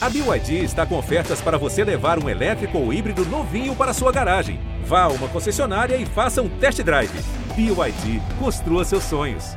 [0.00, 4.12] A BYD está com ofertas para você levar um elétrico ou híbrido novinho para sua
[4.12, 4.60] garagem.
[4.84, 7.10] Vá a uma concessionária e faça um test drive.
[7.56, 9.56] BYD, construa seus sonhos.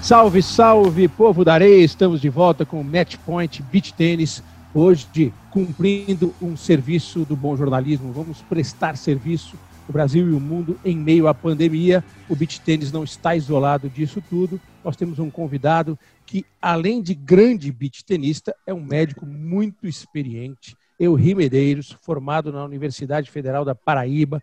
[0.00, 1.84] Salve, salve, povo da areia!
[1.84, 4.42] Estamos de volta com o Match Point Beach Tênis.
[4.72, 9.58] Hoje, cumprindo um serviço do bom jornalismo, vamos prestar serviço
[9.88, 12.04] o Brasil e o mundo em meio à pandemia.
[12.28, 14.60] O beach tênis não está isolado disso tudo.
[14.84, 20.76] Nós temos um convidado que, além de grande beach tenista, é um médico muito experiente,
[21.00, 24.42] Eury Medeiros, formado na Universidade Federal da Paraíba,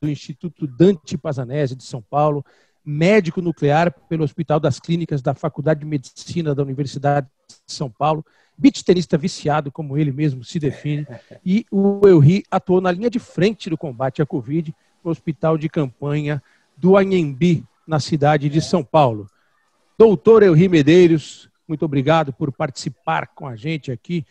[0.00, 2.44] do Instituto Dante Pazanese de São Paulo,
[2.84, 8.24] médico nuclear pelo Hospital das Clínicas da Faculdade de Medicina da Universidade de São Paulo,
[8.56, 11.06] beach tenista viciado, como ele mesmo se define,
[11.44, 15.68] e o Eury atuou na linha de frente do combate à Covid no hospital de
[15.68, 16.42] campanha
[16.76, 19.28] do Anhembi, na cidade de São Paulo.
[19.98, 24.24] Doutor Eury Medeiros, muito obrigado por participar com a gente aqui.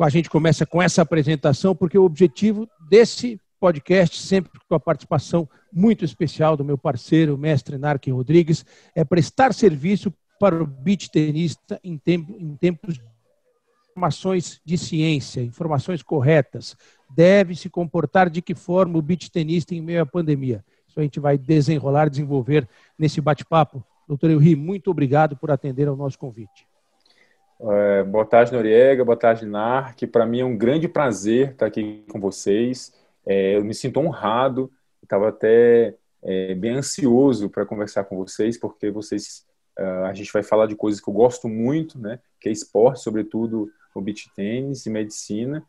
[0.00, 5.48] A gente começa com essa apresentação, porque o objetivo desse podcast, sempre com a participação
[5.72, 11.80] muito especial do meu parceiro, mestre Narque Rodrigues, é prestar serviço para o beach tenista
[11.82, 13.00] em, tempo, em tempos
[13.94, 16.76] informações de ciência, informações corretas.
[17.08, 20.64] Deve se comportar de que forma o beach tenista em meio à pandemia.
[20.88, 23.84] Isso a gente vai desenrolar, desenvolver nesse bate-papo.
[24.08, 26.66] Doutor Eury, muito obrigado por atender ao nosso convite.
[27.60, 29.04] É, boa tarde, Noriega.
[29.04, 30.02] Boa tarde, Narc.
[30.08, 32.92] Para mim é um grande prazer estar aqui com vocês.
[33.24, 34.70] É, eu me sinto honrado.
[35.02, 39.46] Estava até é, bem ansioso para conversar com vocês, porque vocês,
[39.78, 42.18] uh, a gente vai falar de coisas que eu gosto muito, né?
[42.40, 45.64] Que é esporte, sobretudo o beach tênis e medicina.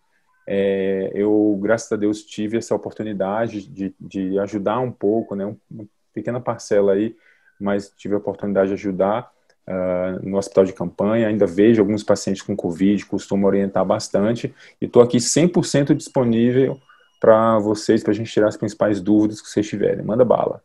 [0.48, 5.86] É, eu, graças a Deus, tive essa oportunidade de, de ajudar um pouco, né, uma
[6.14, 7.16] pequena parcela aí,
[7.60, 9.32] mas tive a oportunidade de ajudar
[9.68, 11.28] uh, no hospital de campanha.
[11.28, 16.80] Ainda vejo alguns pacientes com Covid, costumo orientar bastante e estou aqui 100% disponível
[17.20, 20.06] para vocês, para a gente tirar as principais dúvidas que vocês tiverem.
[20.06, 20.62] Manda bala.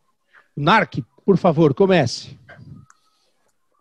[0.54, 2.38] Narc, por favor, comece.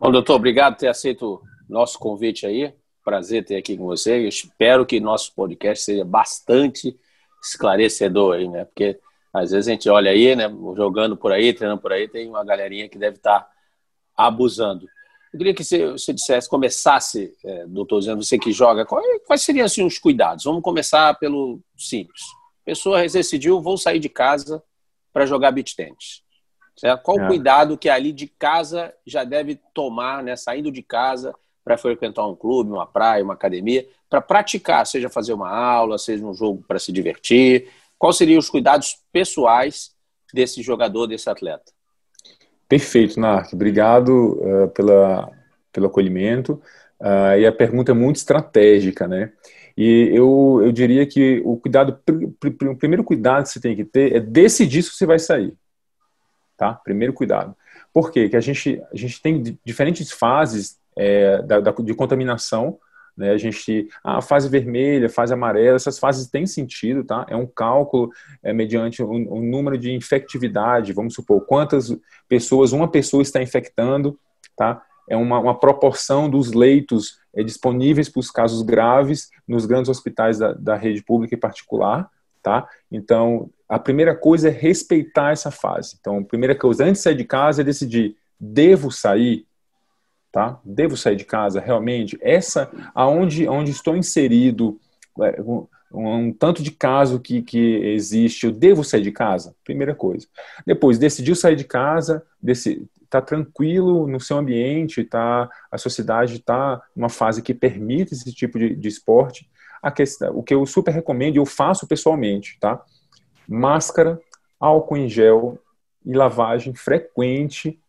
[0.00, 2.72] Bom, doutor, obrigado por ter aceito nosso convite aí
[3.04, 4.18] prazer ter aqui com você.
[4.18, 6.98] Eu espero que nosso podcast seja bastante
[7.42, 8.64] esclarecedor aí, né?
[8.64, 8.98] Porque
[9.32, 10.48] às vezes a gente olha aí, né?
[10.76, 13.48] Jogando por aí, treinando por aí, tem uma galerinha que deve estar
[14.16, 14.86] abusando.
[15.32, 19.42] Eu queria que você, você dissesse, começasse, é, doutor, dizendo você que joga, quais, quais
[19.42, 20.44] seriam assim, os cuidados?
[20.44, 22.22] Vamos começar pelo simples.
[22.62, 24.62] A pessoa decidiu, vou sair de casa
[25.12, 26.22] para jogar beach tennis.
[26.76, 27.02] Certo?
[27.02, 27.24] Qual é.
[27.24, 30.34] o cuidado que ali de casa já deve tomar, né?
[30.34, 31.34] Saindo de casa,
[31.64, 36.24] para frequentar um clube, uma praia, uma academia, para praticar, seja fazer uma aula, seja
[36.24, 37.68] um jogo para se divertir?
[37.98, 39.92] Quais seriam os cuidados pessoais
[40.32, 41.72] desse jogador, desse atleta?
[42.68, 43.52] Perfeito, Narc.
[43.52, 45.30] Obrigado uh, pela,
[45.72, 46.62] pelo acolhimento.
[47.00, 49.32] Uh, e a pergunta é muito estratégica, né?
[49.76, 51.98] E eu, eu diria que o cuidado,
[52.70, 55.54] o primeiro cuidado que você tem que ter é decidir se você vai sair.
[56.56, 56.74] Tá?
[56.74, 57.56] Primeiro cuidado.
[57.92, 58.28] Por quê?
[58.28, 62.78] Que a gente, a gente tem diferentes fases é, da, da, de contaminação.
[63.16, 63.30] Né?
[63.30, 67.26] A gente, a ah, fase vermelha, fase amarela, essas fases têm sentido, tá?
[67.28, 68.10] É um cálculo
[68.42, 71.96] é, mediante um, um número de infectividade, vamos supor, quantas
[72.28, 74.18] pessoas uma pessoa está infectando,
[74.56, 74.82] tá?
[75.08, 80.38] É uma, uma proporção dos leitos é, disponíveis para os casos graves nos grandes hospitais
[80.38, 82.08] da, da rede pública e particular,
[82.42, 82.68] tá?
[82.92, 85.96] Então, a primeira coisa é respeitar essa fase.
[85.98, 89.46] Então, a primeira coisa, antes de sair de casa, é decidir, devo sair?
[90.32, 90.60] Tá?
[90.64, 92.18] Devo sair de casa realmente?
[92.20, 94.78] Essa, aonde, onde estou inserido,
[95.20, 99.54] é, um, um, tanto de caso que, que existe, eu devo sair de casa?
[99.64, 100.26] Primeira coisa.
[100.64, 107.08] Depois, decidiu sair de casa, está tranquilo no seu ambiente, tá, a sociedade está numa
[107.08, 109.50] fase que permite esse tipo de, de esporte.
[109.82, 112.80] A questão, o que eu super recomendo, eu faço pessoalmente, tá?
[113.48, 114.20] Máscara,
[114.60, 115.58] álcool em gel
[116.04, 117.80] e lavagem frequente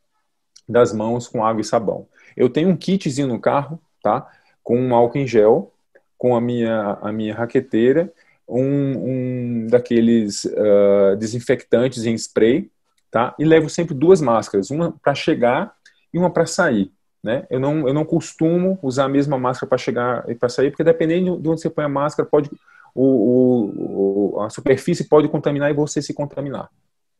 [0.71, 2.07] das mãos com água e sabão.
[2.35, 4.27] Eu tenho um kitzinho no carro, tá?
[4.63, 5.73] Com um álcool em gel,
[6.17, 8.11] com a minha, a minha raqueteira,
[8.47, 12.69] um, um daqueles uh, desinfectantes em spray,
[13.09, 13.35] tá?
[13.39, 15.73] E levo sempre duas máscaras, uma para chegar
[16.13, 16.91] e uma para sair.
[17.23, 17.45] Né?
[17.51, 20.83] Eu, não, eu não costumo usar a mesma máscara para chegar e para sair, porque
[20.83, 22.49] dependendo de onde você põe a máscara, pode,
[22.95, 26.69] o, o, a superfície pode contaminar e você se contaminar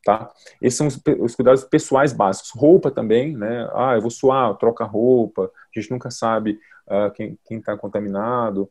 [0.04, 0.30] tá?
[0.60, 2.50] Esses são os, os, cuidados pessoais básicos.
[2.54, 3.68] Roupa também, né?
[3.74, 5.50] Ah, eu vou suar, troca roupa.
[5.74, 8.68] A gente nunca sabe uh, quem está contaminado.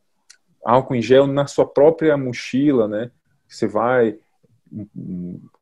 [0.64, 3.12] Álcool em gel na sua própria mochila, né?
[3.48, 4.18] Você vai,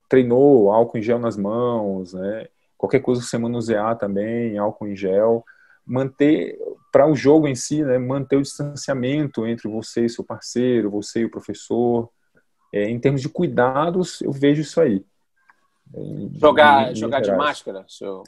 [0.08, 2.48] treinou álcool em gel nas mãos, né?
[2.80, 5.44] qualquer coisa que você manusear também, álcool em gel,
[5.86, 6.58] manter
[6.94, 11.20] para o jogo em si, né, manter o distanciamento entre você e seu parceiro, você
[11.20, 12.10] e o professor.
[12.74, 15.04] É, em termos de cuidados, eu vejo isso aí.
[16.40, 18.24] Jogar, jogar de máscara, seu...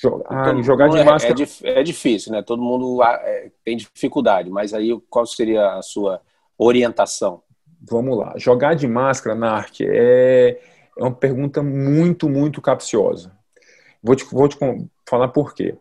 [0.00, 1.34] Jogar, ah, jogar de é, máscara.
[1.64, 2.40] É, é, difícil, né?
[2.42, 6.20] Todo mundo ah, é, tem dificuldade, mas aí qual seria a sua
[6.56, 7.42] orientação?
[7.80, 8.34] Vamos lá.
[8.36, 10.60] Jogar de máscara, Narc, é,
[10.96, 13.32] é uma pergunta muito, muito capciosa.
[14.02, 14.56] Vou te, vou te
[15.08, 15.76] falar por quê.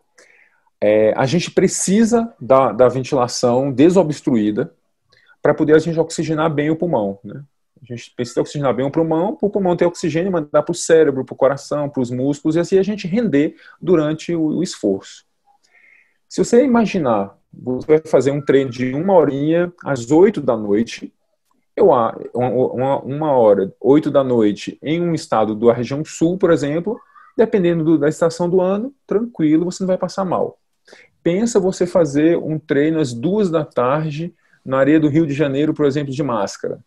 [0.82, 4.74] É, a gente precisa da, da ventilação desobstruída
[5.42, 7.20] para poder a gente oxigenar bem o pulmão.
[7.24, 7.44] Né?
[7.90, 10.72] A gente precisa oxigenar bem o pulmão, para o pulmão ter oxigênio e mandar para
[10.72, 14.58] o cérebro, para o coração, para os músculos, e assim a gente render durante o,
[14.58, 15.26] o esforço.
[16.28, 21.14] Se você imaginar, você vai fazer um treino de uma horinha às oito da noite,
[21.76, 21.90] eu,
[22.34, 27.00] uma, uma hora, oito da noite, em um estado da região sul, por exemplo,
[27.38, 30.58] dependendo do, da estação do ano, tranquilo, você não vai passar mal.
[31.22, 34.34] Pensa você fazer um treino às duas da tarde
[34.66, 36.80] na areia do Rio de Janeiro, por exemplo, de máscara.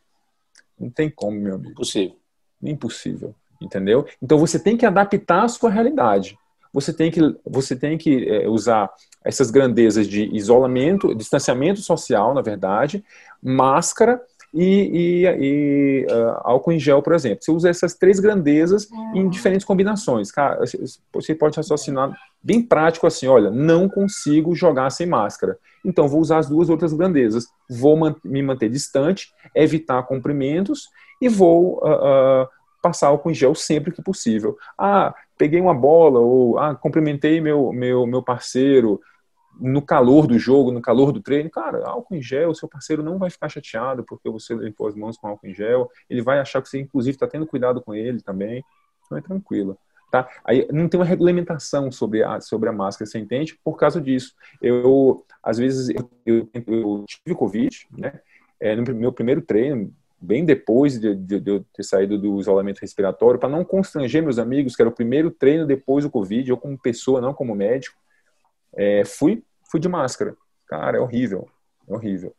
[0.80, 1.72] Não tem como, meu amigo.
[1.72, 2.16] Impossível.
[2.62, 3.34] Impossível.
[3.60, 4.06] Entendeu?
[4.22, 6.38] Então você tem que adaptar a sua realidade.
[6.72, 8.90] Você tem que, você tem que é, usar
[9.24, 13.04] essas grandezas de isolamento, distanciamento social, na verdade,
[13.42, 14.20] máscara
[14.54, 17.42] e, e, e uh, álcool em gel, por exemplo.
[17.42, 20.32] Você usa essas três grandezas em diferentes combinações.
[20.32, 20.60] Cara,
[21.12, 25.58] você pode raciocinar bem prático assim, olha, não consigo jogar sem máscara.
[25.84, 27.46] Então vou usar as duas outras grandezas.
[27.68, 30.88] Vou man me manter distante, evitar cumprimentos
[31.20, 32.48] e vou uh, uh,
[32.82, 34.56] passar álcool em gel sempre que possível.
[34.78, 39.00] Ah, peguei uma bola ou ah, cumprimentei meu, meu, meu parceiro,
[39.60, 43.18] no calor do jogo, no calor do treino, cara, álcool em gel, seu parceiro não
[43.18, 46.62] vai ficar chateado porque você limpou as mãos com álcool em gel, ele vai achar
[46.62, 48.64] que você, inclusive, está tendo cuidado com ele também,
[49.04, 49.76] então é tranquilo.
[50.10, 50.28] Tá?
[50.44, 53.58] Aí não tem uma regulamentação sobre a, sobre a máscara, você entende?
[53.62, 54.34] Por causa disso.
[54.60, 58.20] Eu, às vezes, eu, eu, eu tive Covid, né?
[58.58, 62.80] É, no meu primeiro treino, bem depois de, de, de eu ter saído do isolamento
[62.80, 66.58] respiratório, para não constranger meus amigos, que era o primeiro treino depois do Covid, eu
[66.58, 67.96] como pessoa, não como médico,
[68.74, 70.36] é, fui fui de máscara.
[70.66, 71.48] Cara, é horrível,
[71.88, 72.34] é horrível.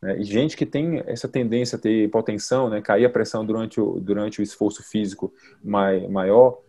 [0.00, 0.18] Né?
[0.20, 4.00] E gente que tem essa tendência a ter hipotensão, né, cair a pressão durante o,
[4.00, 5.32] durante o esforço físico
[5.62, 6.60] mai, maior,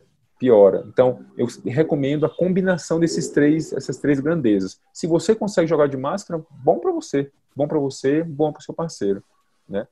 [0.41, 0.83] piora.
[0.88, 4.79] Então, eu recomendo a combinação desses três, essas três grandezas.
[4.91, 8.63] Se você consegue jogar de máscara, bom para você, bom para você, bom para o
[8.63, 9.23] seu parceiro,
[9.69, 9.85] né?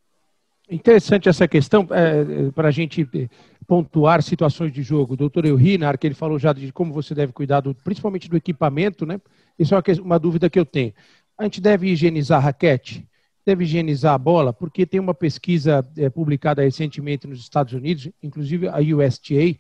[0.68, 3.07] Interessante essa questão é, é para a gente
[3.68, 5.13] pontuar situações de jogo.
[5.13, 8.38] O doutor Eurinar, que ele falou já de como você deve cuidar, do, principalmente do
[8.38, 9.22] equipamento, né?
[9.57, 10.94] Isso é uma, uma dúvida que eu tenho.
[11.38, 13.07] A gente deve higienizar a raquete?
[13.45, 14.52] Deve higienizar a bola?
[14.52, 19.60] Porque tem uma pesquisa é, publicada recentemente nos Estados Unidos, inclusive a USTA,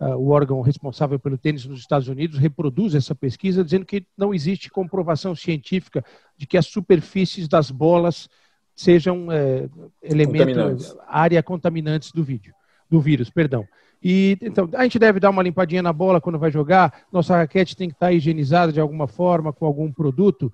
[0.00, 4.70] o órgão responsável pelo tênis nos Estados Unidos, reproduz essa pesquisa dizendo que não existe
[4.70, 6.02] comprovação científica
[6.36, 8.28] de que as superfícies das bolas
[8.74, 9.68] sejam é,
[10.02, 12.54] elementos, área contaminantes do vídeo,
[12.88, 13.66] do vírus, perdão.
[14.02, 17.02] E então a gente deve dar uma limpadinha na bola quando vai jogar.
[17.12, 20.50] Nossa raquete tem que estar higienizada de alguma forma com algum produto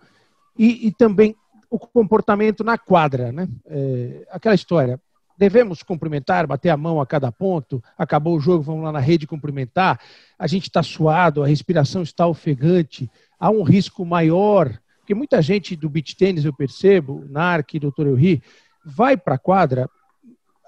[0.58, 1.36] e, e também
[1.70, 3.48] o comportamento na quadra, né?
[3.66, 5.00] É, aquela história.
[5.38, 7.82] Devemos cumprimentar, bater a mão a cada ponto.
[7.96, 10.00] Acabou o jogo, vamos lá na rede cumprimentar.
[10.38, 13.10] A gente está suado, a respiração está ofegante.
[13.38, 18.42] Há um risco maior porque muita gente do beach tênis, eu percebo, NARC, doutor Eury,
[18.84, 19.88] vai para a quadra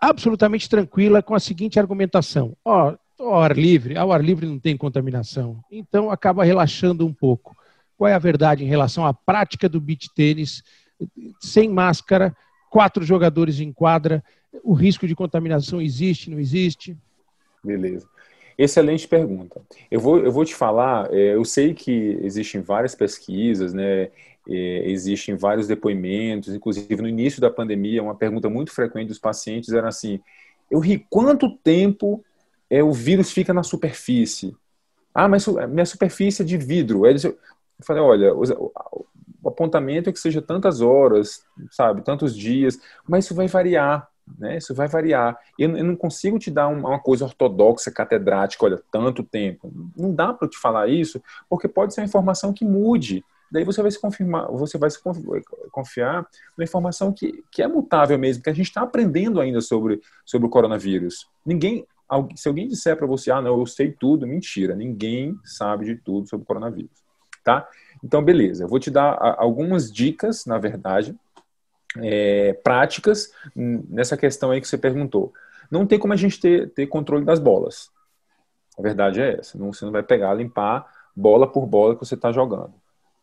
[0.01, 4.57] absolutamente tranquila com a seguinte argumentação: ó, oh, ao ar livre, ao ar livre não
[4.57, 5.61] tem contaminação.
[5.69, 7.57] Então acaba relaxando um pouco.
[7.97, 10.63] Qual é a verdade em relação à prática do beach tênis
[11.41, 12.33] sem máscara,
[12.71, 14.23] quatro jogadores em quadra?
[14.63, 16.97] O risco de contaminação existe, não existe?
[17.63, 18.07] Beleza.
[18.57, 19.61] Excelente pergunta.
[19.91, 24.11] Eu vou, eu vou te falar, é, eu sei que existem várias pesquisas, né,
[24.49, 29.73] é, existem vários depoimentos, inclusive no início da pandemia, uma pergunta muito frequente dos pacientes
[29.73, 30.21] era assim,
[30.71, 32.25] eu ri quanto tempo
[32.69, 34.57] é, o vírus fica na superfície?
[35.15, 37.07] Ah, mas minha superfície é de vidro.
[37.07, 37.37] Eu
[37.83, 42.79] falei, olha, o apontamento é que seja tantas horas, sabe, tantos dias,
[43.09, 44.59] mas isso vai variar né?
[44.59, 45.39] Isso vai variar.
[45.59, 49.73] Eu, eu não consigo te dar uma coisa ortodoxa, catedrática, olha, tanto tempo.
[49.97, 53.25] Não dá para te falar isso, porque pode ser uma informação que mude.
[53.51, 54.99] Daí você vai se confirmar, você vai se
[55.71, 60.01] confiar na informação que, que é mutável mesmo, que a gente está aprendendo ainda sobre,
[60.25, 61.29] sobre o coronavírus.
[61.47, 61.87] Ninguém,
[62.37, 64.75] se alguém disser para você, ah, não, eu sei tudo, mentira.
[64.75, 66.91] Ninguém sabe de tudo sobre o coronavírus,
[67.43, 67.67] tá?
[68.05, 68.65] Então, beleza.
[68.65, 71.17] Eu vou te dar algumas dicas, na verdade,
[72.03, 75.33] é, práticas nessa questão aí que você perguntou.
[75.71, 77.91] Não tem como a gente ter, ter controle das bolas.
[78.79, 79.59] A verdade é essa.
[79.59, 80.87] Não, você não vai pegar, limpar
[81.19, 82.73] bola por bola que você está jogando.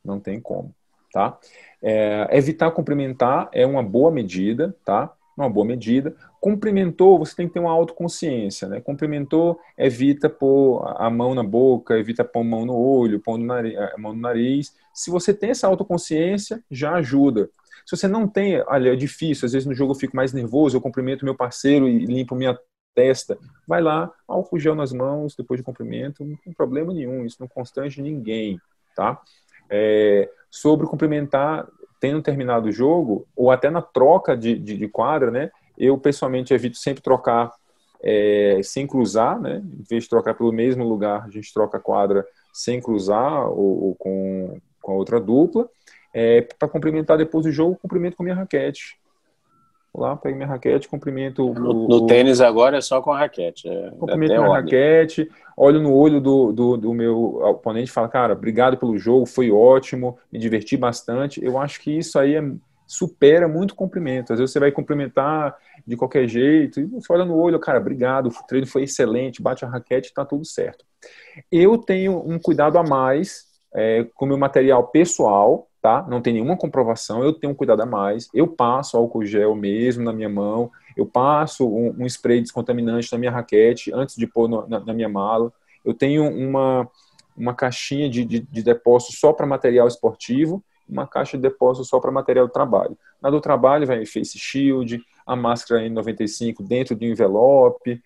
[0.03, 0.75] Não tem como,
[1.13, 1.37] tá?
[1.81, 5.13] É, evitar cumprimentar é uma boa medida, tá?
[5.37, 6.13] Uma boa medida.
[6.41, 8.81] Cumprimentou, você tem que ter uma autoconsciência, né?
[8.81, 13.97] Cumprimentou, evita pôr a mão na boca, evita pôr a mão no olho, pôr a
[13.97, 14.75] mão no nariz.
[14.93, 17.49] Se você tem essa autoconsciência, já ajuda.
[17.85, 20.75] Se você não tem, olha, é difícil, às vezes no jogo eu fico mais nervoso,
[20.75, 22.57] eu cumprimento meu parceiro e limpo minha
[22.95, 23.37] testa,
[23.67, 27.47] vai lá, álcool gel nas mãos depois de cumprimento, não tem problema nenhum, isso não
[27.47, 28.59] constrange ninguém,
[28.95, 29.21] tá?
[29.69, 31.67] É, sobre cumprimentar,
[31.99, 35.51] tendo terminado o jogo, ou até na troca de, de, de quadra, né?
[35.77, 37.51] Eu pessoalmente evito sempre trocar
[38.01, 39.57] é, sem cruzar, né?
[39.57, 43.83] Em vez de trocar pelo mesmo lugar, a gente troca a quadra sem cruzar ou,
[43.83, 45.69] ou com, com a outra dupla.
[46.17, 48.97] É, para cumprimentar depois do jogo, cumprimento com minha raquete.
[49.93, 51.53] Vou lá, pego minha raquete, cumprimento.
[51.53, 53.67] No, o, no tênis agora é só com a raquete.
[53.67, 54.55] É, cumprimento minha ordem.
[54.63, 59.25] raquete, olho no olho do, do, do meu oponente e falo, cara, obrigado pelo jogo,
[59.25, 61.43] foi ótimo, me diverti bastante.
[61.43, 62.43] Eu acho que isso aí é,
[62.87, 64.31] supera muito cumprimento.
[64.31, 65.53] Às vezes você vai cumprimentar
[65.85, 69.65] de qualquer jeito, e você olha no olho, cara, obrigado, o treino foi excelente, bate
[69.65, 70.85] a raquete, tá tudo certo.
[71.51, 76.03] Eu tenho um cuidado a mais é, com o meu material pessoal, tá?
[76.09, 80.03] Não tem nenhuma comprovação, eu tenho um cuidado a mais, eu passo álcool gel mesmo
[80.03, 84.49] na minha mão, eu passo um, um spray descontaminante na minha raquete antes de pôr
[84.49, 85.53] no, na, na, minha mala,
[85.85, 86.89] eu tenho uma,
[87.37, 91.99] uma caixinha de, de, de depósito só para material esportivo, uma caixa de depósito só
[91.99, 92.97] para material do trabalho.
[93.21, 98.01] Na do trabalho vai face shield, a máscara N95 dentro de um envelope,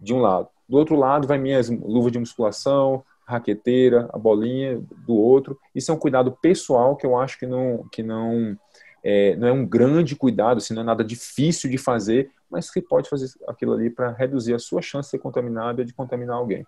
[0.00, 0.46] de um lado.
[0.68, 5.58] Do outro lado vai minhas luvas de musculação, raqueteira, a bolinha do outro.
[5.74, 8.56] Isso é um cuidado pessoal que eu acho que não, que não,
[9.02, 12.82] é, não é um grande cuidado, assim, não é nada difícil de fazer, mas que
[12.82, 16.36] pode fazer aquilo ali para reduzir a sua chance de ser contaminado e de contaminar
[16.36, 16.66] alguém.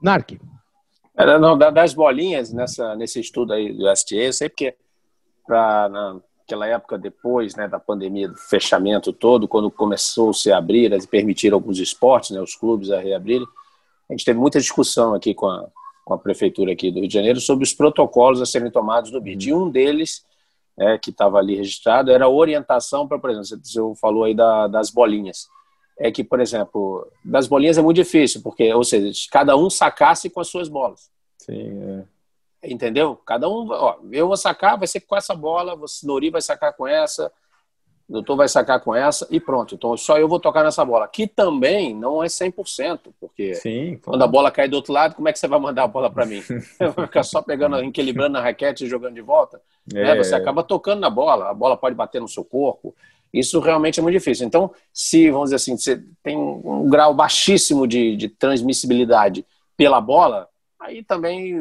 [0.00, 0.38] Narc.
[1.16, 4.76] É, não, das bolinhas nessa, nesse estudo aí do STA, eu sei porque
[5.46, 5.88] para
[6.44, 11.06] naquela época depois né, da pandemia, do fechamento todo, quando começou -se a abrir e
[11.06, 13.46] permitir alguns esportes, né, os clubes a reabrirem,
[14.08, 15.66] a gente teve muita discussão aqui com a,
[16.04, 19.20] com a prefeitura aqui do Rio de Janeiro sobre os protocolos a serem tomados no
[19.20, 19.52] BID.
[19.52, 19.58] Uhum.
[19.58, 20.24] E um deles,
[20.78, 24.66] é, que estava ali registrado, era a orientação para, por exemplo, você falou aí da,
[24.66, 25.48] das bolinhas.
[25.98, 30.28] É que, por exemplo, das bolinhas é muito difícil, porque, ou seja, cada um sacasse
[30.28, 31.10] com as suas bolas.
[31.38, 32.04] Sim, é.
[32.66, 33.14] Entendeu?
[33.26, 36.72] Cada um, ó, eu vou sacar, vai ser com essa bola, você, Nori vai sacar
[36.74, 37.30] com essa,
[38.08, 39.74] o doutor vai sacar com essa e pronto.
[39.74, 41.08] Então só eu vou tocar nessa bola.
[41.08, 45.28] Que também não é 100%, porque Sim, quando a bola cai do outro lado, como
[45.28, 46.42] é que você vai mandar a bola para mim?
[46.94, 49.60] vou ficar só pegando, equilibrando a raquete e jogando de volta?
[49.92, 50.02] É.
[50.02, 50.16] Né?
[50.16, 52.94] Você acaba tocando na bola, a bola pode bater no seu corpo.
[53.32, 54.46] Isso realmente é muito difícil.
[54.46, 59.44] Então, se, vamos dizer assim, você tem um grau baixíssimo de, de transmissibilidade
[59.76, 61.52] pela bola, aí também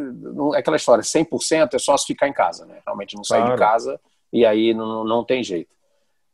[0.53, 2.79] é aquela história, 100% é só se ficar em casa, né?
[2.85, 3.99] Realmente não sair de casa
[4.31, 5.73] e aí não, não tem jeito.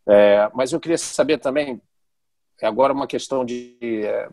[0.10, 1.82] É, mas eu queria saber também,
[2.62, 4.28] é agora uma questão de, é,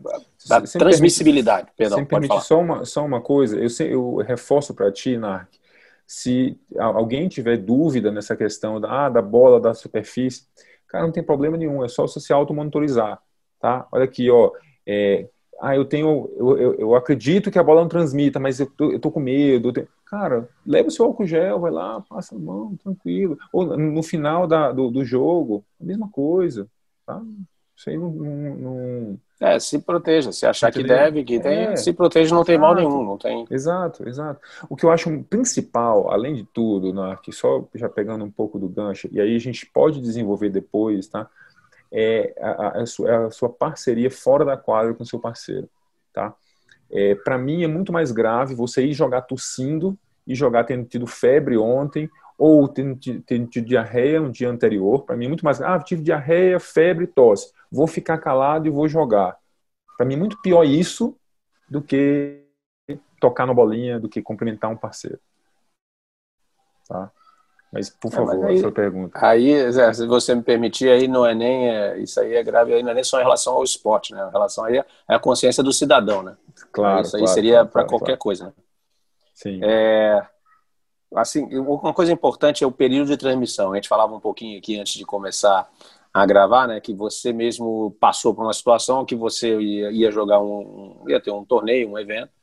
[0.47, 1.67] da sem transmissibilidade.
[1.67, 5.49] Permite, perdão, sem permitir só uma, só uma coisa, eu, eu reforço para ti, Narc,
[6.05, 10.47] se alguém tiver dúvida nessa questão da, ah, da bola, da superfície,
[10.87, 13.21] cara, não tem problema nenhum, é só você se automonitorizar,
[13.59, 13.87] tá?
[13.91, 14.51] Olha aqui, ó,
[14.85, 15.27] é,
[15.59, 18.91] ah, eu tenho, eu, eu, eu, acredito que a bola não transmita, mas eu tô,
[18.91, 19.73] eu tô com medo.
[19.73, 19.87] Tenho...
[20.05, 23.37] Cara, leva o seu álcool gel, vai lá, passa a mão, tranquilo.
[23.51, 26.67] Ou no final da, do, do jogo, a mesma coisa,
[27.05, 27.21] tá?
[27.75, 28.11] Isso aí não...
[28.11, 29.19] não, não...
[29.39, 30.31] É, se proteja.
[30.31, 30.87] Se achar Entendeu?
[30.87, 33.45] que deve, que tem, é, se proteja, não tem exato, mal nenhum, não tem.
[33.51, 34.41] Exato, exato.
[34.67, 38.57] O que eu acho principal, além de tudo, né, que só já pegando um pouco
[38.57, 41.29] do gancho, e aí a gente pode desenvolver depois, tá?
[41.91, 45.69] É a, a, sua, a sua parceria fora da quadra com seu parceiro,
[46.13, 46.35] tá?
[46.89, 51.05] É, para mim é muito mais grave você ir jogar tossindo e jogar tendo tido
[51.05, 55.03] febre ontem ou tendo, tendo tido diarreia no dia anterior.
[55.03, 57.51] Para mim é muito mais ah, tive diarreia, febre, tosse.
[57.71, 59.37] Vou ficar calado e vou jogar.
[59.97, 61.17] Para mim é muito pior isso
[61.69, 62.43] do que
[63.19, 65.19] tocar na bolinha, do que cumprimentar um parceiro.
[66.87, 67.11] Tá?
[67.71, 69.19] Mas, por favor, é, aí, a sua pergunta.
[69.21, 71.69] Aí, é, se você me permitir, aí não é nem.
[71.69, 74.25] É, isso aí é grave, aí não é nem só em relação ao esporte, né?
[74.27, 76.37] Em relação aí é a consciência do cidadão, né?
[76.71, 77.01] Claro.
[77.01, 78.19] Isso aí claro, seria claro, para qualquer claro.
[78.19, 78.53] coisa, né?
[79.33, 79.59] Sim.
[79.61, 80.25] É,
[81.15, 83.73] assim, uma coisa importante é o período de transmissão.
[83.73, 85.69] A gente falava um pouquinho aqui antes de começar
[86.13, 86.79] a gravar, né?
[86.79, 91.03] Que você mesmo passou por uma situação que você ia, ia jogar um.
[91.07, 92.36] ia ter um torneio, um evento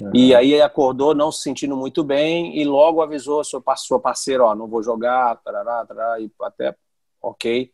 [0.00, 0.10] Uhum.
[0.12, 4.44] E aí acordou não se sentindo muito bem e logo avisou a sua, sua parceira,
[4.44, 6.74] ó, não vou jogar, tarará, tarará, e até,
[7.22, 7.70] ok.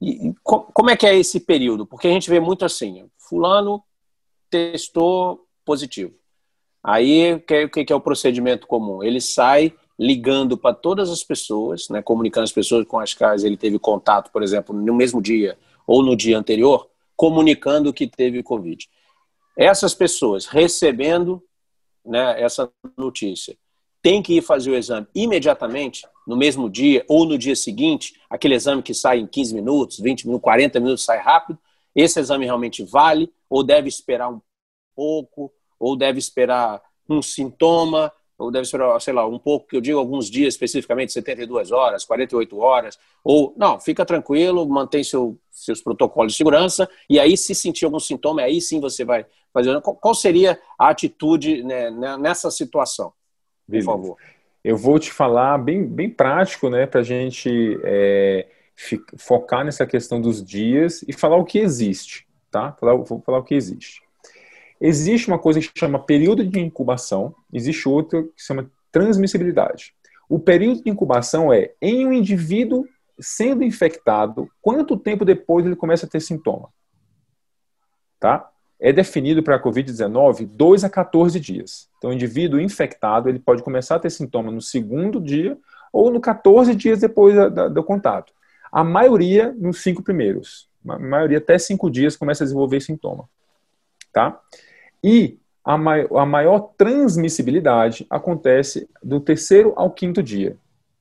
[0.00, 1.86] E, e como é que é esse período?
[1.86, 3.82] Porque a gente vê muito assim, fulano
[4.48, 6.12] testou positivo.
[6.82, 9.02] Aí, o que, que, é o procedimento comum?
[9.02, 13.56] Ele sai ligando para todas as pessoas, né, comunicando as pessoas com as quais ele
[13.56, 18.88] teve contato, por exemplo, no mesmo dia ou no dia anterior, comunicando que teve Covid.
[19.56, 21.42] Essas pessoas recebendo
[22.04, 23.56] né, essa notícia.
[24.02, 28.54] Tem que ir fazer o exame imediatamente, no mesmo dia ou no dia seguinte, aquele
[28.54, 31.58] exame que sai em 15 minutos, 20 minutos, 40 minutos, sai rápido,
[31.94, 34.40] esse exame realmente vale ou deve esperar um
[34.94, 39.80] pouco, ou deve esperar um sintoma, ou deve esperar, sei lá, um pouco, que eu
[39.80, 45.82] digo alguns dias especificamente, 72 horas, 48 horas, ou não, fica tranquilo, mantém seu, seus
[45.82, 49.80] protocolos de segurança, e aí se sentir algum sintoma, aí sim você vai fazer.
[49.80, 53.10] Qual seria a atitude né, né nessa situação?
[53.66, 53.86] Por Beleza.
[53.86, 54.16] favor.
[54.62, 58.46] Eu vou te falar bem, bem prático, né, para a gente é,
[59.16, 62.72] focar nessa questão dos dias e falar o que existe, tá?
[62.72, 64.02] Falar, vou falar o que existe.
[64.80, 69.94] Existe uma coisa que chama período de incubação, existe outra que chama transmissibilidade.
[70.28, 72.86] O período de incubação é em um indivíduo
[73.18, 76.70] sendo infectado, quanto tempo depois ele começa a ter sintoma?
[78.18, 78.49] Tá?
[78.80, 81.88] É definido para a COVID-19 2 a 14 dias.
[81.98, 85.58] Então, o indivíduo infectado ele pode começar a ter sintoma no segundo dia
[85.92, 88.32] ou no 14 dias depois da, da, do contato.
[88.72, 90.68] A maioria nos cinco primeiros.
[90.88, 93.28] A maioria até cinco dias começa a desenvolver sintoma.
[94.12, 94.40] Tá?
[95.04, 100.56] E a, mai a maior transmissibilidade acontece do terceiro ao quinto dia.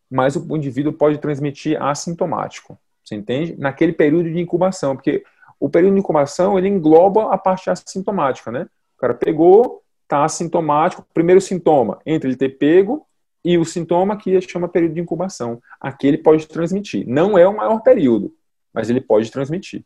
[0.09, 2.77] Mas o indivíduo pode transmitir assintomático.
[3.03, 3.55] Você entende?
[3.57, 5.24] Naquele período de incubação, porque
[5.60, 8.68] o período de incubação ele engloba a parte assintomática, né?
[8.98, 11.06] O cara pegou, está assintomático.
[11.13, 13.06] Primeiro sintoma, entre ele ter pego
[13.44, 15.62] e o sintoma que chama período de incubação.
[15.80, 17.06] Aqui ele pode transmitir.
[17.08, 18.34] Não é o maior período,
[18.74, 19.84] mas ele pode transmitir.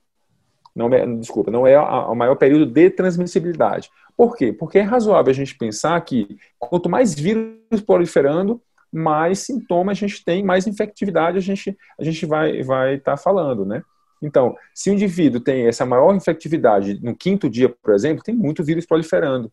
[0.76, 3.90] Não é, desculpa, não é o maior período de transmissibilidade.
[4.18, 4.52] Por quê?
[4.52, 8.62] Porque é razoável a gente pensar que quanto mais vírus proliferando,
[8.92, 13.18] mais sintomas a gente tem, mais infectividade a gente, a gente vai estar vai tá
[13.18, 13.84] falando, né?
[14.24, 18.64] Então, se o indivíduo tem essa maior infectividade no quinto dia, por exemplo, tem muito
[18.64, 19.52] vírus proliferando,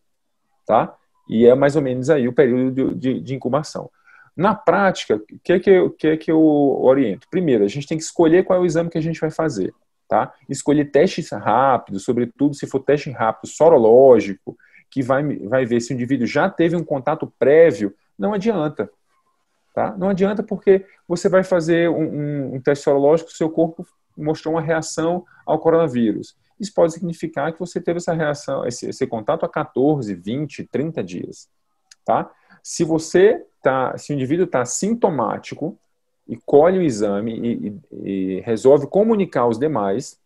[0.65, 0.95] tá?
[1.27, 3.91] E é mais ou menos aí o período de, de, incubação.
[4.35, 7.27] Na prática, o que, é que, eu, que é que eu oriento?
[7.29, 9.73] Primeiro, a gente tem que escolher qual é o exame que a gente vai fazer.
[10.07, 10.33] Tá?
[10.49, 14.57] Escolher testes rápidos, sobretudo se for teste rápido sorológico,
[14.89, 18.89] que vai, vai ver se o indivíduo já teve um contato prévio, não adianta.
[19.73, 19.95] Tá?
[19.97, 23.85] Não adianta porque você vai fazer um, um, um teste sorológico, seu corpo
[24.17, 26.35] mostrou uma reação ao coronavírus.
[26.59, 31.03] Isso pode significar que você teve essa reação, esse, esse contato há 14, 20, 30
[31.03, 31.49] dias.
[32.05, 32.31] Tá?
[32.63, 35.77] Se você tá, se o indivíduo está sintomático,
[36.31, 40.17] e colhe o exame e, e, e resolve comunicar aos demais,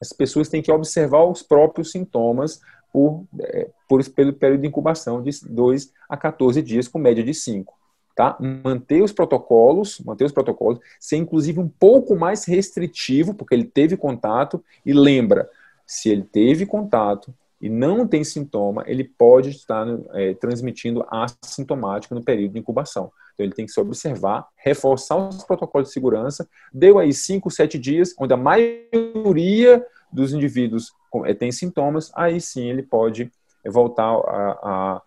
[0.00, 2.60] as pessoas têm que observar os próprios sintomas
[2.92, 7.32] por, é, por pelo período de incubação de 2 a 14 dias, com média de
[7.32, 7.77] 5.
[8.18, 8.36] Tá?
[8.40, 13.96] Manter os protocolos, manter os protocolos, ser inclusive um pouco mais restritivo, porque ele teve
[13.96, 15.48] contato, e lembra,
[15.86, 22.24] se ele teve contato e não tem sintoma, ele pode estar é, transmitindo assintomático no
[22.24, 23.12] período de incubação.
[23.34, 26.48] Então ele tem que se observar, reforçar os protocolos de segurança.
[26.72, 30.92] Deu aí 5, 7 dias, onde a maioria dos indivíduos
[31.24, 33.30] é, tem sintomas, aí sim ele pode
[33.64, 35.02] voltar à,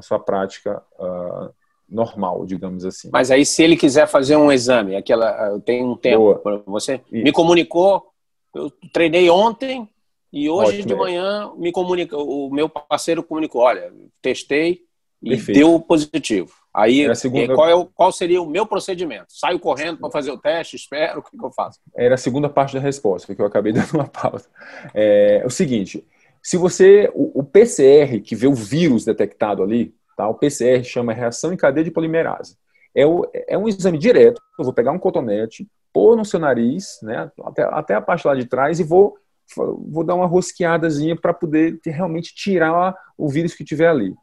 [0.00, 1.52] sua prática uh,
[1.88, 3.10] normal, digamos assim.
[3.12, 7.24] Mas aí se ele quiser fazer um exame, aquela tem um tempo para você, Isso.
[7.24, 8.06] me comunicou,
[8.54, 9.88] eu treinei ontem
[10.32, 10.86] e hoje Ótimo.
[10.86, 14.80] de manhã me comunica, o meu parceiro comunicou, olha, testei
[15.22, 15.58] e Perfeito.
[15.58, 16.52] deu positivo.
[16.74, 17.54] Aí, segunda...
[17.54, 19.28] qual, é o, qual seria o meu procedimento?
[19.30, 21.80] Saio correndo para fazer o teste, espero, o que, que, eu faço?
[21.96, 24.46] Era a segunda parte da resposta, que eu acabei dando uma pausa.
[24.92, 26.04] É, é o seguinte,
[26.42, 30.28] se você, o, o, PCR, que vê o vírus detectado ali, tá?
[30.28, 32.56] o PCR chama reação em cadeia de polimerase.
[32.94, 36.98] É, o, é um exame direto, eu vou pegar um cotonete, pôr no seu nariz,
[37.02, 39.16] né, até, até a parte lá de trás, e vou,
[39.56, 44.14] vou dar uma rosqueadazinha para poder ter, realmente tirar o vírus que tiver ali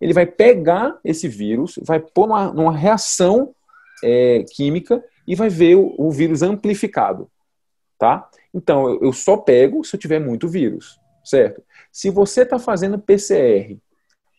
[0.00, 3.54] ele vai pegar esse vírus, vai pôr numa, numa reação
[4.02, 7.30] é, química e vai ver o, o, vírus amplificado,
[7.98, 8.28] tá?
[8.54, 11.62] Então, eu, eu só pego se eu tiver muito vírus, certo?
[11.92, 13.76] Se você está fazendo PCR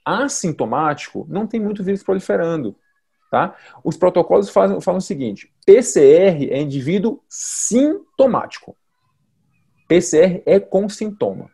[0.04, 2.76] assintomático, não tem muito vírus proliferando,
[3.30, 3.56] tá?
[3.84, 8.76] Os protocolos falam, falam o seguinte, PCR é indivíduo sintomático.
[9.88, 11.50] PCR é com sintoma,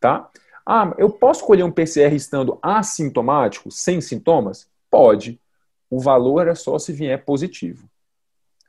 [0.00, 0.28] tá?
[0.64, 4.68] Ah, eu posso colher um PCR estando assintomático, sem sintomas?
[4.90, 5.40] Pode.
[5.88, 7.88] O valor é só se vier positivo.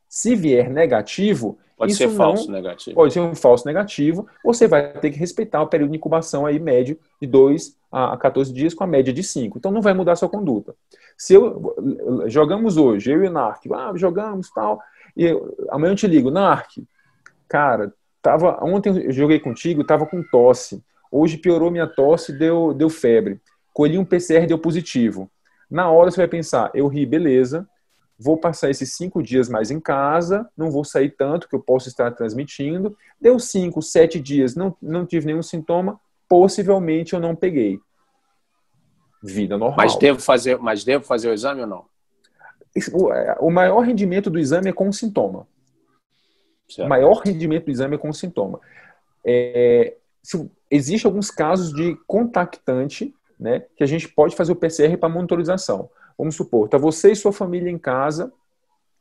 [0.08, 2.96] Se vier negativo, Pode Isso ser falso negativo.
[2.96, 6.60] Pode ser um falso negativo, você vai ter que respeitar o período de incubação aí
[6.60, 9.60] médio de 2 a 14 dias com a média de 5.
[9.60, 10.74] Então não vai mudar a sua conduta.
[11.16, 11.76] Se eu
[12.26, 14.82] jogamos hoje, eu e o Narc, ah, jogamos tal,
[15.16, 16.80] e eu- amanhã eu te ligo, Narc,
[17.48, 20.84] cara, tava ontem eu joguei contigo, tava com tosse.
[21.12, 23.40] Hoje piorou minha tosse, deu deu febre.
[23.72, 25.30] Colhi um PCR deu positivo.
[25.70, 27.68] Na hora você vai pensar, eu ri, beleza,
[28.20, 31.88] vou passar esses cinco dias mais em casa, não vou sair tanto que eu posso
[31.88, 32.98] estar transmitindo.
[33.22, 37.80] Deu cinco, sete dias, não, não tive nenhum sintoma, possivelmente eu não peguei.
[39.24, 39.78] Vida normal.
[39.78, 41.86] Mas devo fazer, mas devo fazer o exame ou não?
[42.94, 45.48] O- é, O maior rendimento do exame é com sintoma.
[46.70, 46.88] O Certo.
[46.90, 48.60] maior rendimento do exame é com sintoma.
[49.26, 54.98] É, se- existe alguns casos de contactante, né, que a gente pode fazer o PCR
[54.98, 55.90] para monitorização.
[56.18, 58.34] Vamos supor, está você e sua família em casa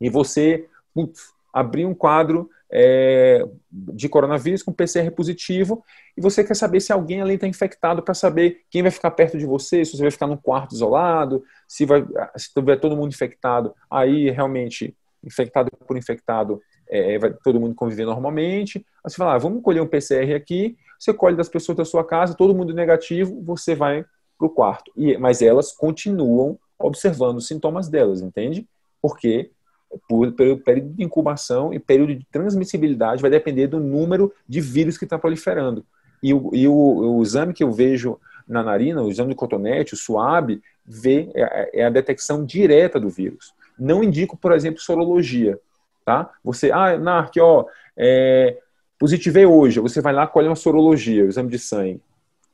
[0.00, 5.82] e você putz, abriu um quadro é, de coronavírus com PCR positivo
[6.16, 9.38] e você quer saber se alguém ali está infectado para saber quem vai ficar perto
[9.38, 12.04] de você, se você vai ficar num quarto isolado, se vai
[12.36, 18.04] se tiver todo mundo infectado, aí realmente infectado por infectado é, vai todo mundo conviver
[18.04, 18.78] normalmente.
[18.78, 22.04] Aí você fala, ah, vamos colher um PCR aqui, você colhe das pessoas da sua
[22.04, 24.04] casa, todo mundo negativo, você vai
[24.38, 24.92] para o quarto.
[24.96, 28.66] E, mas elas continuam observando os sintomas delas, entende?
[29.00, 29.50] Porque
[30.08, 35.04] por, período de incubação e período de transmissibilidade vai depender do número de vírus que
[35.04, 35.84] está proliferando.
[36.22, 39.94] E, o, e o, o exame que eu vejo na narina, o exame de cotonete,
[39.94, 43.54] o SUAB, vê, é, é a detecção direta do vírus.
[43.78, 45.58] Não indico, por exemplo, sorologia.
[46.04, 46.30] Tá?
[46.44, 48.58] Você, ah, Narc, ó, é,
[48.98, 52.00] positivei hoje, você vai lá colhe uma sorologia, o exame de sangue.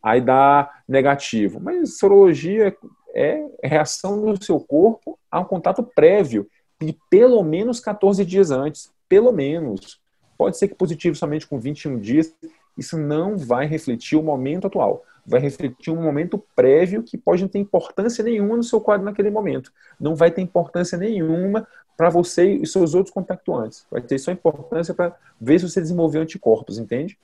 [0.03, 1.61] Aí dá negativo.
[1.61, 2.75] Mas sorologia
[3.15, 6.49] é reação do seu corpo a um contato prévio
[6.81, 8.91] de pelo menos 14 dias antes.
[9.09, 10.01] Pelo menos.
[10.37, 12.35] Pode ser que positivo somente com 21 dias.
[12.77, 15.05] Isso não vai refletir o momento atual.
[15.25, 19.31] Vai refletir um momento prévio que pode não ter importância nenhuma no seu quadro naquele
[19.31, 19.73] momento.
[20.01, 23.87] Não vai ter importância nenhuma para você e seus outros contactuantes.
[23.91, 27.17] Vai ter só importância para ver se você desenvolveu anticorpos, entende?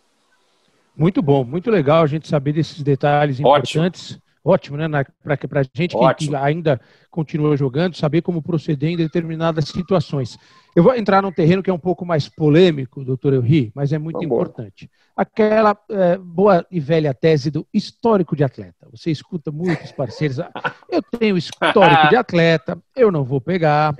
[0.96, 3.84] Muito bom, muito legal a gente saber desses detalhes Ótimo.
[3.84, 4.20] importantes.
[4.48, 4.86] Ótimo, né?
[5.22, 6.36] Para a gente que- que, Ótimo.
[6.36, 6.80] ainda
[7.10, 10.38] continua jogando, saber como proceder em determinadas situações.
[10.76, 13.98] Eu vou entrar num terreno que é um pouco mais polêmico, doutor Elri, mas é
[13.98, 14.42] muito Vambora.
[14.42, 14.88] importante.
[15.16, 18.86] Aquela é, boa e velha tese do histórico de atleta.
[18.92, 20.38] Você escuta muitos parceiros.
[20.38, 23.94] "Ah, Eu tenho histórico de atleta, eu não vou pegar.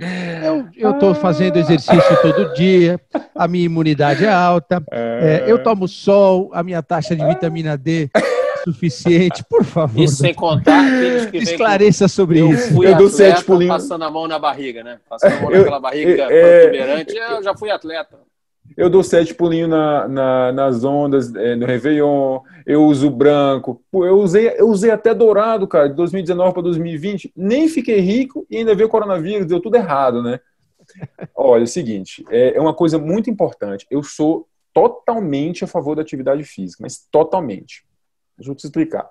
[0.77, 2.99] Eu estou fazendo exercício todo dia,
[3.35, 8.09] a minha imunidade é alta, é, eu tomo sol, a minha taxa de vitamina D
[8.15, 9.45] é suficiente.
[9.49, 11.51] Por favor, Isso sem contar aqueles que vêm com...
[11.53, 12.75] esclareça sobre Eu isso.
[12.75, 13.75] fui Eu dou atleta sete pulinhos.
[13.75, 14.99] passando a mão na barriga, né?
[15.09, 18.19] Passando a mão Eu- naquela barriga é- protuberante, eu já fui atleta.
[18.77, 23.83] Eu dou sete pulinhos na, na- nas ondas, é, no Réveillon, eu uso branco.
[23.91, 27.33] Pô, eu usei, eu usei até dourado, cara, de 2019 para 2020.
[27.35, 30.39] Nem fiquei rico e ainda veio o coronavírus, deu tudo errado, né?
[31.35, 33.87] Olha, é o seguinte, é, é uma coisa muito importante.
[33.91, 37.85] Eu sou totalmente a favor da atividade física, mas totalmente.
[38.39, 39.11] Deixa eu te explicar.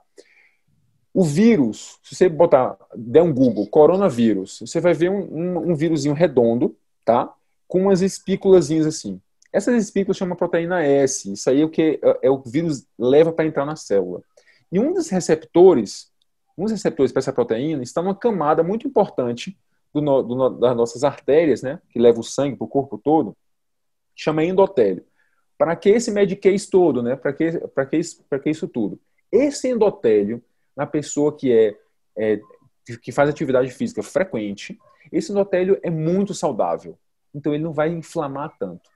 [1.14, 5.76] O vírus, se você botar, der um Google, coronavírus, você vai ver um, um, um
[5.76, 7.34] vírusinho redondo, tá?
[7.68, 9.20] Com umas espículazinhas assim.
[9.52, 11.32] Essas espículas chamam proteína S.
[11.32, 14.22] Isso aí é o que é, é o vírus leva para entrar na célula.
[14.72, 16.12] E um dos receptores,
[16.58, 19.58] um dos receptores para essa proteína está numa camada muito importante
[19.94, 21.82] do no- do das nossas artérias, né?
[21.90, 23.36] Que leva o sangue para o corpo todo,
[24.16, 25.04] chama endotélio.
[25.58, 27.16] Para que esse medicase todo, né?
[27.16, 27.52] Para que,
[27.90, 29.00] que, que isso tudo?
[29.32, 30.44] Esse endotélio,
[30.76, 31.76] na pessoa que é,
[32.18, 32.40] é
[33.02, 34.78] que faz atividade física frequente,
[35.12, 36.98] esse endotélio é muito saudável.
[37.34, 38.90] Então ele não vai inflamar tanto.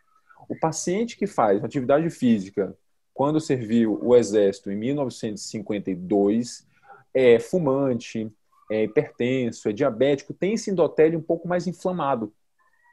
[0.49, 2.75] O paciente que faz atividade física
[3.13, 6.65] quando serviu o exército em 1952
[7.13, 8.31] é fumante,
[8.69, 12.33] é hipertenso, é diabético, tem esse endotélio um pouco mais inflamado.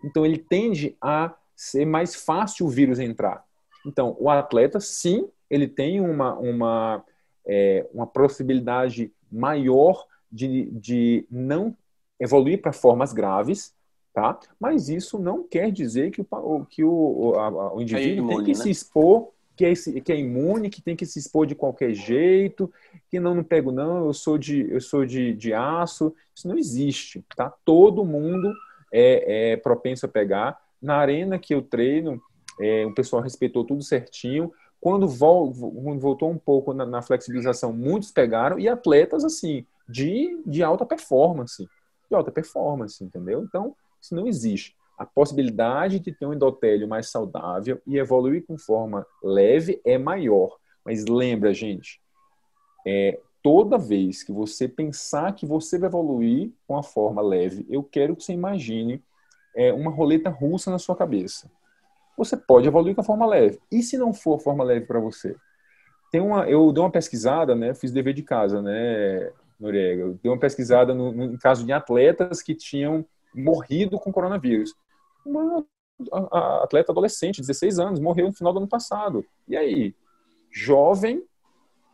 [0.04, 3.44] Então ele tende a ser mais fácil o vírus entrar.
[3.86, 7.04] Então o atleta, sim, ele tem uma, uma,
[7.48, 11.74] é, uma possibilidade maior de, de não
[12.20, 13.74] evoluir para formas graves,
[14.12, 14.38] tá?
[14.60, 18.50] Mas isso não quer dizer que o, que o, a- o indivíduo tem imune, que
[18.58, 18.62] né?
[18.62, 22.72] se expor, que é, que é imune, que tem que se expor de qualquer jeito,
[23.10, 26.14] que não, não pego não, eu sou de, eu sou de, de aço.
[26.34, 27.52] Isso não existe, tá?
[27.64, 28.52] Todo mundo
[28.92, 30.60] é, é propenso a pegar.
[30.80, 32.20] Na arena que eu treino,
[32.60, 34.52] é, o pessoal respeitou tudo certinho.
[34.80, 40.40] Quando, vol- quando voltou um pouco na, na flexibilização, muitos pegaram, e atletas, assim, de,
[40.46, 41.68] de alta performance.
[42.08, 43.42] De alta performance, entendeu?
[43.42, 44.76] Então, isso não existe.
[44.98, 50.56] a possibilidade de ter um endotélio mais saudável e evoluir com forma leve é maior.
[50.84, 52.00] Mas lembra, gente,
[52.86, 57.82] é, toda vez que você pensar que você vai evoluir com a forma leve, eu
[57.84, 59.02] quero que você imagine
[59.54, 61.50] é, uma roleta russa na sua cabeça.
[62.18, 63.60] Você pode evoluir com a forma leve.
[63.70, 65.36] E se não for forma leve para você?
[66.10, 67.72] Tem uma, eu dei uma pesquisada, né?
[67.74, 70.02] Fiz dever de casa, né, Noriega?
[70.02, 74.74] Eu dei uma pesquisada no, no, caso de atletas que tinham morrido com coronavírus.
[75.24, 75.64] Uma
[76.12, 79.24] a, a atleta adolescente, 16 anos, morreu no final do ano passado.
[79.46, 79.94] E aí?
[80.50, 81.22] Jovem,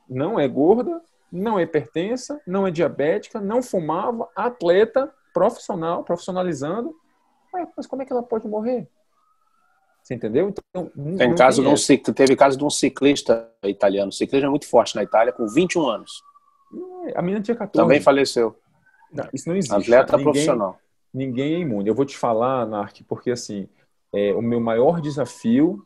[0.09, 6.95] não é gorda, não é hipertensa, não é diabética, não fumava, atleta profissional, profissionalizando.
[7.77, 8.89] mas como é que ela pode morrer?
[10.05, 10.51] Você entendeu?
[10.51, 14.11] Então, tem caso tem de um, teve caso de um ciclista italiano.
[14.11, 16.23] O ciclismo é muito forte na Itália, com 21 anos.
[17.07, 17.83] É, a menina tinha 14.
[17.83, 18.55] Também faleceu.
[19.11, 19.75] Não, isso não existe.
[19.75, 20.79] Atleta ninguém, profissional.
[21.13, 21.89] Ninguém é imune.
[21.89, 23.67] Eu vou te falar, Narc, porque assim,
[24.13, 25.83] é, o meu maior desafio,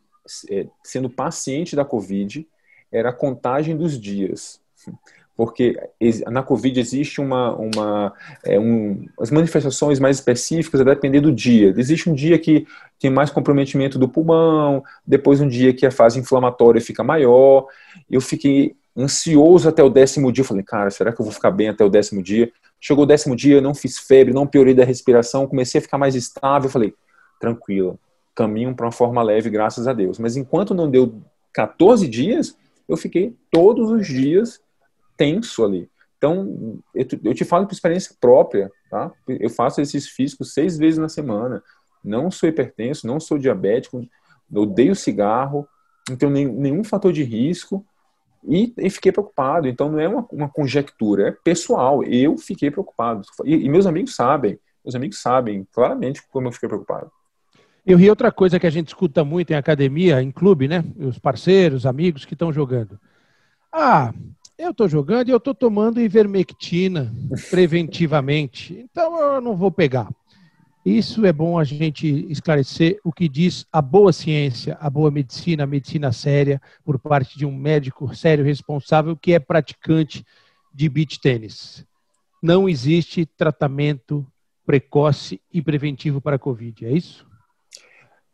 [0.50, 2.44] é, sendo paciente da Covid,
[2.90, 4.60] era a contagem dos dias
[5.38, 5.78] porque
[6.26, 8.12] na Covid existe uma, uma
[8.44, 11.72] é, um, as manifestações mais específicas a depender do dia.
[11.76, 12.66] Existe um dia que
[12.98, 17.68] tem mais comprometimento do pulmão, depois um dia que a fase inflamatória fica maior.
[18.10, 20.42] Eu fiquei ansioso até o décimo dia.
[20.42, 22.50] Falei, cara, será que eu vou ficar bem até o décimo dia?
[22.80, 26.16] Chegou o décimo dia, não fiz febre, não piorei da respiração, comecei a ficar mais
[26.16, 26.68] estável.
[26.68, 26.92] Falei,
[27.40, 27.96] tranquilo,
[28.34, 30.18] caminho para uma forma leve, graças a Deus.
[30.18, 31.14] Mas enquanto não deu
[31.52, 32.56] 14 dias,
[32.88, 34.60] eu fiquei todos os dias
[35.18, 35.90] tenso ali.
[36.16, 39.12] Então, eu te falo por experiência própria, tá?
[39.28, 41.62] Eu faço exercícios físicos seis vezes na semana.
[42.02, 44.04] Não sou hipertenso, não sou diabético,
[44.52, 45.68] odeio cigarro,
[46.08, 47.84] não tenho nenhum fator de risco
[48.44, 49.68] e, e fiquei preocupado.
[49.68, 52.02] Então, não é uma, uma, conjectura, é pessoal.
[52.02, 53.22] Eu fiquei preocupado.
[53.44, 57.12] E, e meus amigos sabem, meus amigos sabem claramente como eu fiquei preocupado.
[57.86, 60.84] Eu ri outra coisa que a gente escuta muito em academia, em clube, né?
[60.98, 62.98] Os parceiros, amigos que estão jogando.
[63.72, 64.12] Ah,
[64.58, 67.14] eu estou jogando e eu estou tomando ivermectina
[67.48, 70.10] preventivamente, então eu não vou pegar.
[70.84, 75.62] Isso é bom a gente esclarecer o que diz a boa ciência, a boa medicina,
[75.62, 80.24] a medicina séria, por parte de um médico sério responsável que é praticante
[80.74, 81.86] de beach tênis.
[82.42, 84.26] Não existe tratamento
[84.64, 87.26] precoce e preventivo para a Covid, é isso?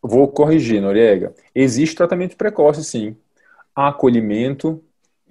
[0.03, 1.35] Vou corrigir, Noriega.
[1.55, 3.17] Existe tratamento precoce, sim.
[3.75, 4.83] Acolhimento,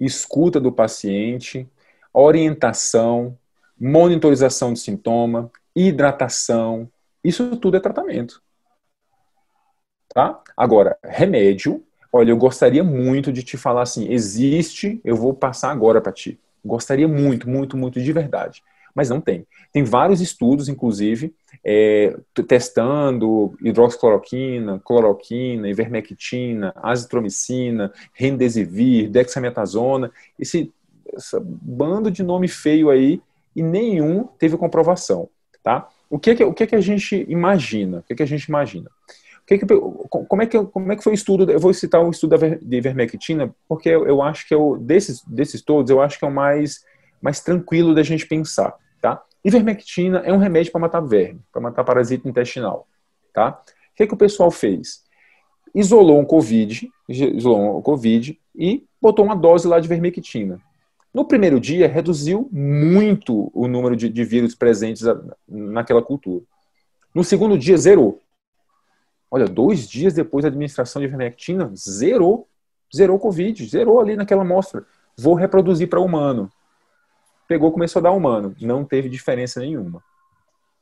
[0.04, 1.68] escuta do paciente,
[2.12, 3.36] orientação,
[3.78, 6.90] monitorização de sintoma, hidratação,
[7.22, 8.42] isso tudo é tratamento.
[10.12, 10.40] Tá?
[10.56, 16.00] Agora, remédio, olha, eu gostaria muito de te falar assim, existe, eu vou passar agora
[16.00, 16.38] para ti.
[16.64, 18.62] Gostaria muito, muito, muito de verdade
[18.94, 19.46] mas não tem.
[19.72, 30.72] Tem vários estudos, inclusive, é, testando hidroxicloroquina, cloroquina, ivermectina, azitromicina, remdesivir, dexametasona, esse,
[31.12, 33.20] esse bando de nome feio aí,
[33.56, 35.28] e nenhum teve comprovação,
[35.62, 35.88] tá?
[36.10, 37.98] O que, que o que, que a gente imagina?
[37.98, 38.90] O que, que a gente imagina?
[39.46, 41.50] Que que, como, é que, como é que foi o estudo?
[41.50, 45.22] Eu vou citar o estudo de ivermectina, porque eu, eu acho que é o, desses,
[45.26, 46.84] desses todos, eu acho que é o mais,
[47.20, 48.74] mais tranquilo da gente pensar.
[49.44, 52.88] Ivermectina é um remédio para matar verme, para matar parasita intestinal.
[53.32, 53.50] Tá?
[53.50, 55.04] O que, que o pessoal fez?
[55.74, 60.60] Isolou um COVID, isolou um COVID e botou uma dose lá de ivermectina.
[61.12, 65.02] No primeiro dia, reduziu muito o número de, de vírus presentes
[65.46, 66.44] naquela cultura.
[67.14, 68.20] No segundo dia, zerou.
[69.30, 72.48] Olha, dois dias depois da administração de ivermectina, zerou.
[72.94, 74.84] Zerou o Covid, zerou ali naquela amostra.
[75.16, 76.50] Vou reproduzir para humano
[77.48, 80.02] pegou começou a dar humano, não teve diferença nenhuma.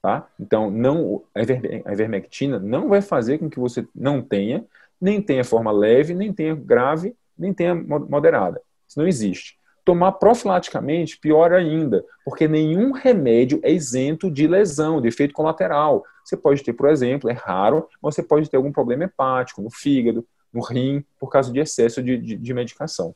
[0.00, 0.28] Tá?
[0.38, 4.64] Então, não, a ivermectina não vai fazer com que você não tenha,
[5.00, 8.60] nem tenha forma leve, nem tenha grave, nem tenha moderada.
[8.86, 9.56] Isso não existe.
[9.84, 16.04] Tomar profilaticamente, pior ainda, porque nenhum remédio é isento de lesão, de efeito colateral.
[16.24, 19.70] Você pode ter, por exemplo, é raro, mas você pode ter algum problema hepático no
[19.70, 23.14] fígado, no rim, por causa de excesso de, de, de medicação.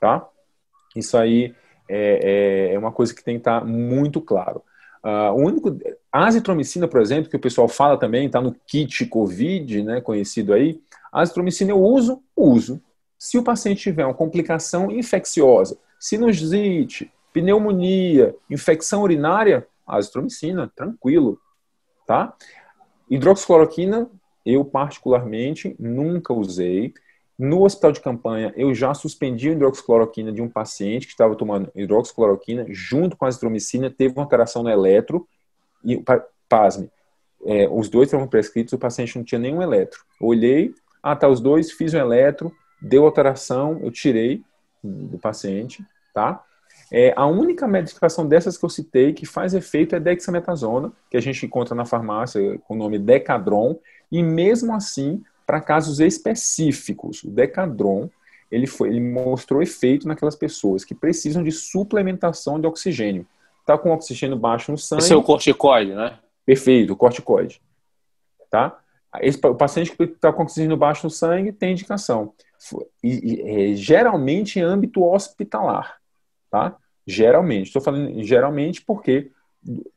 [0.00, 0.26] Tá?
[0.96, 1.54] Isso aí
[1.90, 4.62] é, é, é uma coisa que tem que estar muito claro.
[5.04, 5.78] Uh, o único,
[6.12, 10.52] a azitromicina, por exemplo, que o pessoal fala também, está no kit COVID, né, conhecido
[10.52, 10.80] aí.
[11.12, 12.80] A azitromicina eu uso, uso.
[13.18, 21.38] Se o paciente tiver uma complicação infecciosa, sinusite, pneumonia, infecção urinária, azitromicina, tranquilo,
[22.06, 22.34] tá?
[23.10, 24.08] Hidroxicloroquina,
[24.46, 26.94] eu particularmente nunca usei.
[27.42, 31.72] No hospital de campanha, eu já suspendi a hidroxicloroquina de um paciente que estava tomando
[31.74, 35.26] hidroxicloroquina junto com a azitromicina, teve uma alteração no eletro
[35.82, 35.98] e,
[36.46, 36.90] pasme,
[37.46, 40.00] é, os dois estavam prescritos, o paciente não tinha nenhum eletro.
[40.20, 44.42] olhei, ah, tá, os dois, fiz o eletro, deu alteração, eu tirei
[44.84, 46.44] do paciente, tá?
[46.92, 51.22] É, a única medicação dessas que eu citei que faz efeito é dexametasona, que a
[51.22, 53.78] gente encontra na farmácia com o nome Decadron,
[54.12, 58.08] e mesmo assim, para casos específicos, o Decadron,
[58.52, 63.26] ele, foi, ele mostrou efeito naquelas pessoas que precisam de suplementação de oxigênio.
[63.58, 65.02] Está com oxigênio baixo no sangue.
[65.02, 66.20] Esse é o corticoide, né?
[66.46, 67.60] Perfeito, o corticoide.
[68.48, 68.78] Tá?
[69.20, 72.32] Esse, o paciente que está com oxigênio baixo no sangue tem indicação.
[73.02, 75.96] E, e, é, geralmente em âmbito hospitalar.
[76.48, 76.76] Tá?
[77.04, 77.66] Geralmente.
[77.66, 79.32] Estou falando geralmente porque,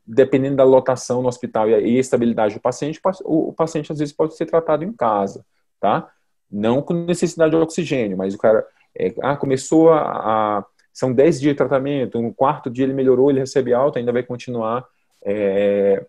[0.06, 4.36] dependendo da lotação no hospital e a estabilidade do paciente, o, paciente às vezes pode
[4.36, 5.44] ser tratado em casa.
[5.80, 6.10] Tá?
[6.50, 11.40] Não com necessidade de oxigênio, mas o cara é, ah, começou a, a são 10
[11.40, 14.86] dias de tratamento, no quarto dia ele melhorou, ele recebe alta, ainda vai continuar
[15.24, 16.06] é,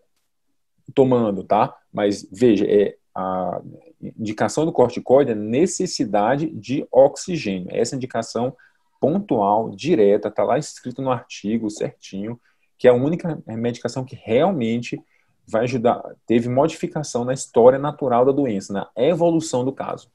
[0.94, 1.76] tomando, tá?
[1.92, 3.62] Mas veja, é, a
[4.00, 7.70] indicação do corticoide é necessidade de oxigênio.
[7.72, 8.56] Essa indicação
[9.00, 12.40] pontual, direta, está lá escrito no artigo certinho,
[12.78, 15.02] que é a única medicação que realmente
[15.48, 20.10] vai ajudar, teve modificação na história natural da doença, na evolução do caso.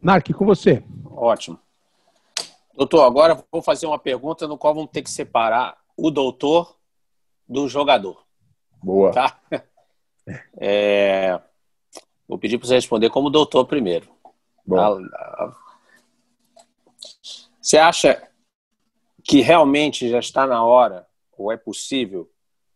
[0.00, 0.82] Narc, com você.
[1.04, 1.58] Ótimo.
[2.74, 6.76] Doutor, agora vou fazer uma pergunta no qual vamos ter que separar o doutor
[7.48, 8.24] do jogador.
[8.82, 9.12] Boa.
[9.12, 9.38] Tá?
[10.56, 11.40] É,
[12.28, 14.06] vou pedir para você responder como doutor primeiro.
[14.68, 15.52] Tá?
[17.60, 18.29] Você acha
[19.30, 21.06] que realmente já está na hora,
[21.38, 22.28] ou é possível,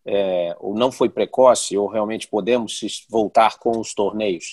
[0.07, 2.79] é, ou não foi precoce, ou realmente podemos
[3.11, 4.53] voltar com os torneios?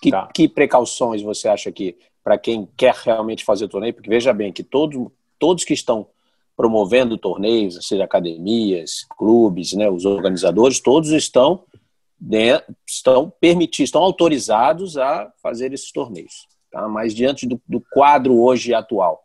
[0.00, 0.30] Que, tá.
[0.34, 3.92] que precauções você acha que, para quem quer realmente fazer o torneio?
[3.92, 6.06] Porque veja bem que todo, todos que estão
[6.56, 11.64] promovendo torneios, seja academias, clubes, né, os organizadores, todos estão
[12.18, 16.46] dentro, estão permitidos, estão autorizados a fazer esses torneios.
[16.72, 16.88] Tá?
[16.88, 19.23] Mas diante do, do quadro hoje atual,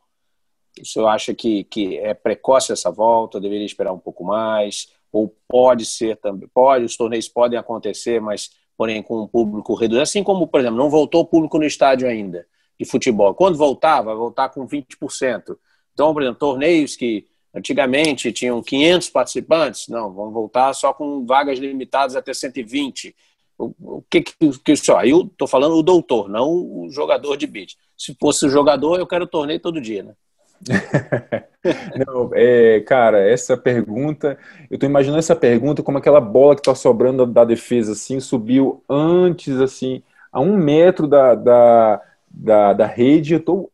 [0.81, 5.33] o senhor acha que, que é precoce essa volta, deveria esperar um pouco mais, ou
[5.47, 10.23] pode ser também, pode, os torneios podem acontecer, mas porém com um público reduzido, assim
[10.23, 12.45] como, por exemplo, não voltou o público no estádio ainda
[12.79, 13.33] de futebol.
[13.33, 15.57] Quando voltar, vai voltar com 20%.
[15.93, 21.59] Então, por exemplo, torneios que antigamente tinham 500 participantes, não, vão voltar só com vagas
[21.59, 23.13] limitadas até 120.
[23.57, 24.21] O, que
[24.63, 24.99] que, só?
[24.99, 27.75] Aí eu estou falando o doutor, não o jogador de beat.
[27.97, 30.13] Se fosse o jogador, eu quero torneio todo dia, né?
[32.05, 34.37] Não, é, cara, essa pergunta,
[34.69, 38.83] eu estou imaginando essa pergunta como aquela bola que está sobrando da defesa, assim, subiu
[38.89, 43.71] antes, assim, a um metro da, da, da, da rede, eu estou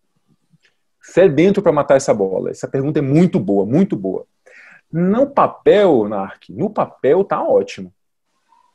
[1.02, 2.50] sedento para matar essa bola?
[2.50, 4.26] Essa pergunta é muito boa, muito boa.
[4.92, 7.94] No papel, Narc, no papel tá ótimo.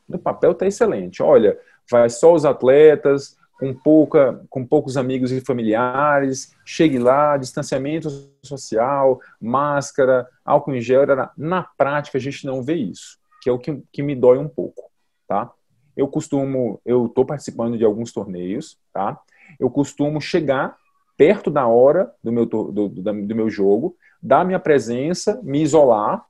[0.08, 1.22] No papel tá excelente.
[1.22, 1.58] Olha,
[1.90, 8.08] vai só os atletas, com, pouca, com poucos amigos e familiares, chegue lá, distanciamento
[8.42, 11.02] social, máscara, álcool em gel.
[11.36, 14.48] Na prática, a gente não vê isso, que é o que, que me dói um
[14.48, 14.90] pouco,
[15.28, 15.52] tá?
[15.94, 19.20] Eu costumo, eu estou participando de alguns torneios, tá?
[19.58, 20.74] Eu costumo chegar
[21.18, 26.24] perto da hora do meu, do, do, do meu jogo, dar minha presença, me isolar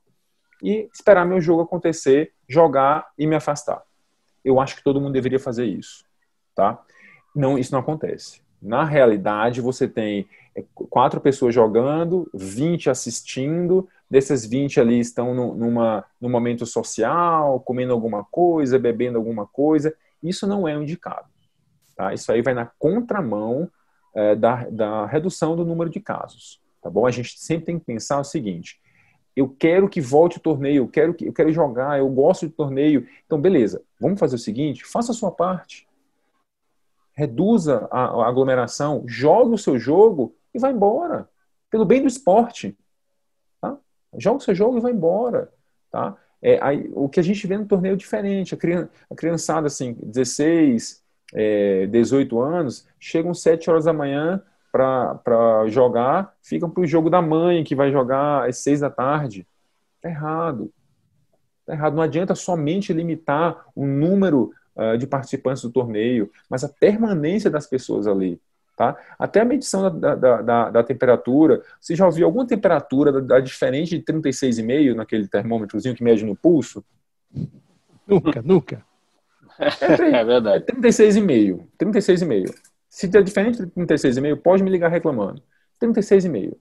[0.61, 3.81] e esperar meu jogo acontecer, jogar e me afastar.
[4.43, 6.03] Eu acho que todo mundo deveria fazer isso,
[6.53, 6.83] tá?
[7.35, 8.41] Não, isso não acontece.
[8.61, 15.55] Na realidade, você tem é, quatro pessoas jogando, 20 assistindo, dessas 20 ali estão no,
[15.55, 19.95] numa, num momento social, comendo alguma coisa, bebendo alguma coisa.
[20.21, 21.27] Isso não é indicado.
[21.95, 22.13] Tá?
[22.13, 23.69] Isso aí vai na contramão
[24.13, 26.61] é, da, da redução do número de casos.
[26.81, 27.05] Tá bom?
[27.05, 28.79] A gente sempre tem que pensar o seguinte:
[29.35, 32.53] eu quero que volte o torneio, eu quero, que, eu quero jogar, eu gosto de
[32.53, 33.07] torneio.
[33.25, 35.87] Então, beleza, vamos fazer o seguinte: faça a sua parte.
[37.13, 41.29] Reduza a, a aglomeração, jogue o seu jogo e vai embora.
[41.69, 42.77] Pelo bem do esporte.
[43.59, 43.77] Tá?
[44.17, 45.51] Joga o seu jogo e vai embora.
[45.89, 46.17] Tá?
[46.41, 48.53] É, aí, o que a gente vê no torneio é diferente.
[48.53, 55.65] A, criança, a criançada, assim, 16, é, 18 anos, chegam 7 horas da manhã para
[55.67, 59.45] jogar, ficam para o jogo da mãe, que vai jogar às 6 da tarde.
[59.97, 60.71] Está errado.
[61.61, 61.95] Está errado.
[61.95, 67.67] Não adianta somente limitar o número uh, de participantes do torneio, mas a permanência das
[67.67, 68.39] pessoas ali.
[68.75, 68.97] Tá?
[69.19, 71.61] Até a medição da, da, da, da temperatura.
[71.79, 76.35] Você já ouviu alguma temperatura da, da diferente de 36,5 naquele termômetrozinho que mede no
[76.35, 76.83] pulso?
[78.07, 78.83] Nunca, nunca.
[79.59, 79.85] É,
[80.17, 80.65] é verdade.
[80.67, 81.67] É 36,5.
[81.79, 82.55] 36,5.
[82.89, 85.41] Se é diferente de 36,5, pode me ligar reclamando.
[85.81, 86.57] 36,5.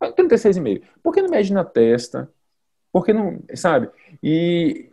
[0.00, 0.82] 36,5.
[1.02, 2.28] Por que não mede na testa?
[2.92, 3.88] Por que não, sabe?
[4.22, 4.91] E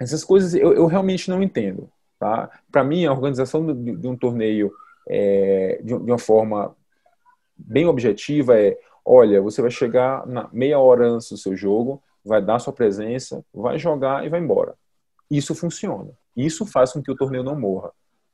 [0.00, 1.90] Essas coisas eu, eu realmente não entendo.
[2.18, 2.50] Tá?
[2.70, 4.72] Para mim, a organização de, de um torneio
[5.08, 6.74] é, de, de uma forma
[7.56, 8.78] bem objetiva é
[9.10, 13.42] olha, você vai chegar na meia hora antes do seu jogo, vai dar sua presença,
[13.54, 14.74] vai jogar e vai embora.
[15.30, 16.10] Isso funciona.
[16.36, 17.90] Isso faz com que o torneio não morra.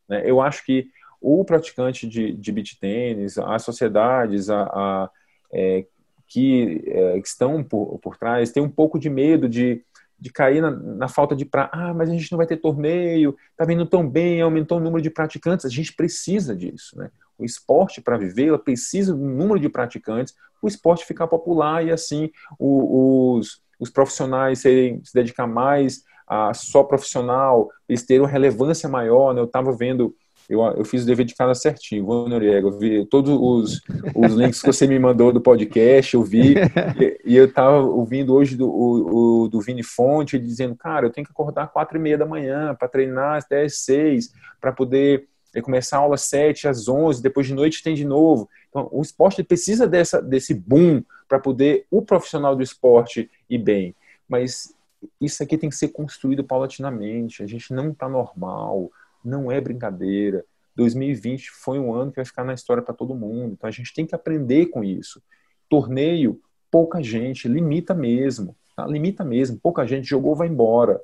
[0.08, 0.22] Né?
[0.28, 0.88] Eu acho que
[1.20, 5.10] o praticante de, de beach tênis, as sociedades a, a
[5.52, 5.86] é,
[6.26, 9.84] que, é, que, estão por, por trás, têm um pouco de medo de,
[10.18, 11.68] de cair na, na, falta de pra...
[11.72, 15.02] ah, mas a gente não vai ter torneio, tá vindo tão bem, aumentou o número
[15.02, 17.10] de praticantes, a gente precisa disso, né?
[17.36, 21.90] O esporte para viver, ela precisa do número de praticantes, o esporte ficar popular e
[21.90, 28.28] assim o, os, os profissionais serem, se dedicar mais a só profissional, eles terem uma
[28.28, 29.40] relevância maior, né?
[29.40, 30.14] Eu estava vendo
[30.48, 33.80] eu, eu fiz o dever de casa certinho, vou Noriega, eu vi todos os,
[34.14, 36.54] os links que você me mandou do podcast, eu vi,
[37.00, 41.10] e, e eu estava ouvindo hoje do, o, o, do Vini Fonte, dizendo, cara, eu
[41.10, 45.26] tenho que acordar quatro e meia da manhã para treinar até às seis, para poder
[45.54, 48.48] é, começar a aula às sete, às onze, depois de noite tem de novo.
[48.68, 53.94] Então, o esporte precisa dessa, desse boom para poder o profissional do esporte ir bem.
[54.28, 54.74] Mas
[55.20, 58.90] isso aqui tem que ser construído paulatinamente, a gente não está normal,
[59.24, 60.44] não é brincadeira.
[60.76, 63.54] 2020 foi um ano que vai ficar na história para todo mundo.
[63.54, 65.22] Então a gente tem que aprender com isso.
[65.68, 68.56] Torneio, pouca gente, limita mesmo.
[68.76, 68.86] Tá?
[68.86, 69.58] Limita mesmo.
[69.62, 71.00] Pouca gente jogou, vai embora.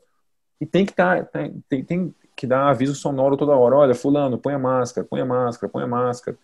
[0.61, 1.23] E tem que, tá,
[1.69, 3.77] tem, tem que dar aviso sonoro toda hora.
[3.77, 6.37] Olha, fulano, põe a máscara, põe a máscara, põe a máscara.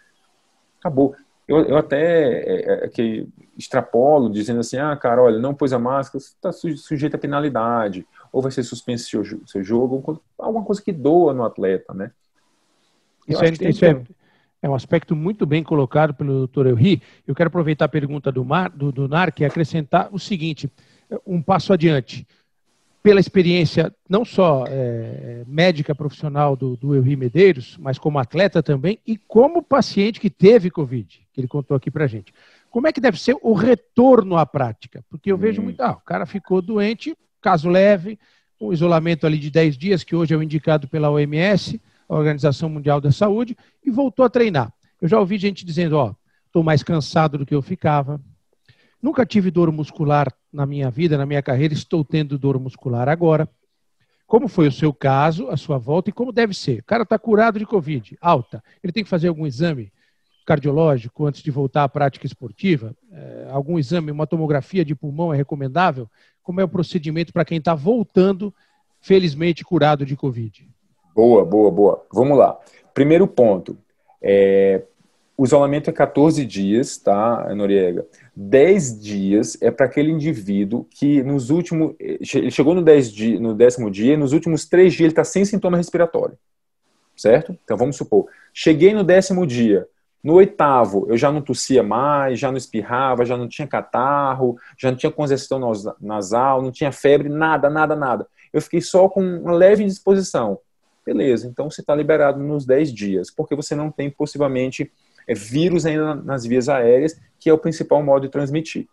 [0.79, 1.15] Acabou.
[1.47, 5.79] Eu, eu até é, é, que extrapolo, dizendo assim, ah, cara, olha, não pôs a
[5.79, 8.07] máscara, está sujeito a penalidade
[8.37, 12.11] ou vai ser suspenso seu, seu jogo, alguma coisa que doa no atleta, né?
[13.27, 14.03] Isso, é, isso é,
[14.61, 17.01] é, um aspecto muito bem colocado pelo doutor Elri.
[17.27, 20.71] Eu quero aproveitar a pergunta do, Mar, do, do NARC e acrescentar o seguinte,
[21.27, 22.29] um passo adiante.
[23.03, 28.99] Pela experiência não só é, médica profissional do, do Elri Medeiros, mas como atleta também
[29.07, 32.35] e como paciente que teve Covid, que ele contou aqui pra gente.
[32.69, 35.03] Como é que deve ser o retorno à prática?
[35.09, 35.39] Porque eu hum.
[35.39, 38.19] vejo muito, ah, o cara ficou doente, caso leve,
[38.61, 42.69] um isolamento ali de 10 dias, que hoje é o indicado pela OMS, a Organização
[42.69, 44.73] Mundial da Saúde, e voltou a treinar.
[45.01, 46.15] Eu já ouvi gente dizendo, ó,
[46.47, 48.21] estou mais cansado do que eu ficava,
[49.03, 53.49] nunca tive dor muscular na minha vida, na minha carreira, estou tendo dor muscular agora.
[54.27, 56.81] Como foi o seu caso, a sua volta e como deve ser?
[56.81, 58.63] O cara está curado de Covid, alta.
[58.83, 59.93] Ele tem que fazer algum exame
[60.47, 62.97] cardiológico antes de voltar à prática esportiva?
[63.13, 66.09] É, algum exame, uma tomografia de pulmão é recomendável?
[66.47, 68.55] como é o procedimento para quem está voltando,
[69.01, 70.71] felizmente curado de Covid?
[71.13, 72.07] Boa, boa, boa.
[72.13, 72.57] Vamos lá.
[72.95, 73.77] Primeiro ponto.
[74.23, 74.85] É,
[75.37, 78.07] o isolamento é 14 dias, tá, Noriega?
[78.37, 81.97] 10 dias é para aquele indivíduo que nos últimos.
[81.99, 85.25] Ele chegou no, 10 dia, no décimo dia e nos últimos três dias ele está
[85.25, 86.39] sem sintoma respiratório.
[87.17, 87.59] Certo?
[87.65, 88.27] Então vamos supor.
[88.55, 89.89] Cheguei no décimo dia,
[90.23, 94.91] no oitavo, eu já não tossia mais, já não espirrava, já não tinha catarro, já
[94.91, 95.61] não tinha congestão
[96.01, 98.27] nasal, não tinha febre, nada, nada, nada.
[98.53, 100.59] Eu fiquei só com uma leve indisposição.
[101.05, 104.91] Beleza, então você está liberado nos 10 dias, porque você não tem possivelmente
[105.29, 108.89] é, vírus ainda nas vias aéreas, que é o principal modo de transmitir.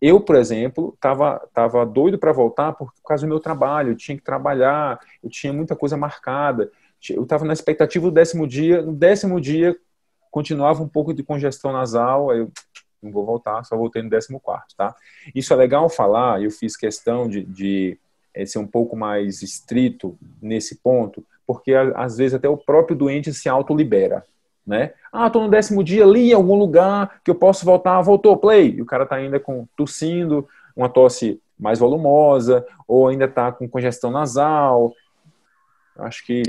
[0.00, 4.16] Eu, por exemplo, estava tava doido para voltar por causa do meu trabalho, eu tinha
[4.16, 6.70] que trabalhar, eu tinha muita coisa marcada,
[7.10, 9.76] eu estava na expectativa do décimo dia, no décimo dia
[10.30, 12.50] continuava um pouco de congestão nasal, aí eu
[13.02, 14.94] não vou voltar, só voltei no 14, tá?
[15.34, 17.98] Isso é legal falar, eu fiz questão de, de
[18.34, 23.32] é, ser um pouco mais estrito nesse ponto, porque às vezes até o próprio doente
[23.32, 24.24] se autolibera,
[24.66, 24.92] né?
[25.10, 28.74] Ah, tô no décimo dia ali em algum lugar que eu posso voltar, voltou, play,
[28.76, 33.68] e o cara tá ainda com tossindo, uma tosse mais volumosa, ou ainda tá com
[33.68, 34.92] congestão nasal.
[35.96, 36.42] Acho que,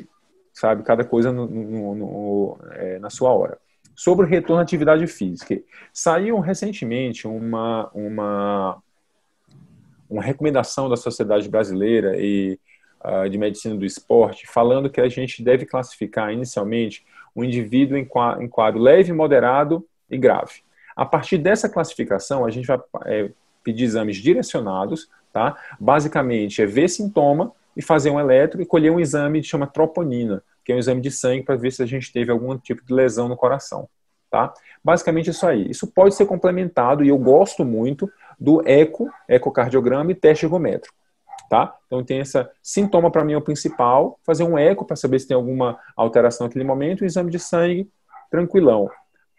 [0.53, 3.57] sabe, cada coisa no, no, no, é, na sua hora
[4.00, 5.62] sobre o retorno à atividade física.
[5.91, 8.82] Saiu recentemente uma, uma,
[10.10, 12.58] uma recomendação da Sociedade Brasileira e,
[13.04, 17.97] uh, de Medicina do Esporte falando que a gente deve classificar inicialmente o um indivíduo
[17.97, 18.08] em,
[18.39, 20.62] em quadro leve, moderado e grave.
[20.95, 23.30] A partir dessa classificação, a gente vai é,
[23.66, 25.58] pedir exames direcionados, tá?
[25.78, 30.41] Basicamente é ver sintoma e fazer um eletro e colher um exame que chama troponina,
[30.64, 32.93] que é um exame de sangue para ver se a gente teve algum tipo de
[32.93, 33.88] lesão no coração.
[34.30, 34.53] Tá?
[34.84, 35.70] Basicamente isso aí.
[35.70, 40.95] Isso pode ser complementado, e eu gosto muito, do eco, ecocardiograma e teste ergométrico.
[41.49, 41.76] Tá?
[41.88, 45.28] Então tem esse sintoma para mim é o principal, fazer um eco para saber se
[45.28, 47.89] tem alguma alteração naquele momento, e exame de sangue
[48.30, 48.89] tranquilão.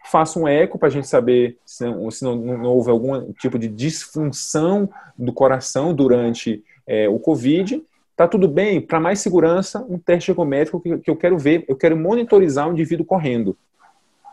[0.06, 3.58] Faça um eco para a gente saber se, não, se não, não, houve algum tipo
[3.58, 7.82] de disfunção do coração durante é, o Covid,
[8.20, 8.82] Tá tudo bem?
[8.82, 12.72] Para mais segurança, um teste ergométrico que, que eu quero ver, eu quero monitorizar o
[12.72, 13.56] indivíduo correndo.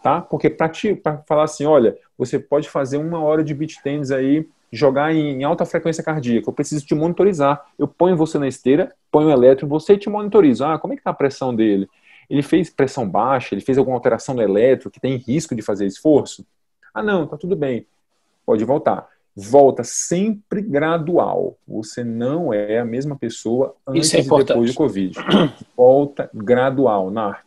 [0.04, 0.20] Tá?
[0.20, 0.70] Porque para
[1.26, 5.44] falar assim, olha, você pode fazer uma hora de beat tênis aí, jogar em, em,
[5.46, 7.66] alta frequência cardíaca, eu preciso te monitorizar.
[7.80, 10.74] Eu ponho você na esteira, ponho o elétrico, você te monitoriza.
[10.74, 11.88] Ah, como é que tá a pressão dele?
[12.30, 15.86] Ele fez pressão baixa, ele fez alguma alteração no elétrico que tem risco de fazer
[15.86, 16.46] esforço?
[16.94, 17.88] Ah, não, tá tudo bem.
[18.46, 19.08] Pode voltar.
[19.40, 21.58] Volta sempre gradual.
[21.68, 25.14] Você não é a mesma pessoa antes é e depois do Covid.
[25.78, 27.46] Volta gradual, NARC.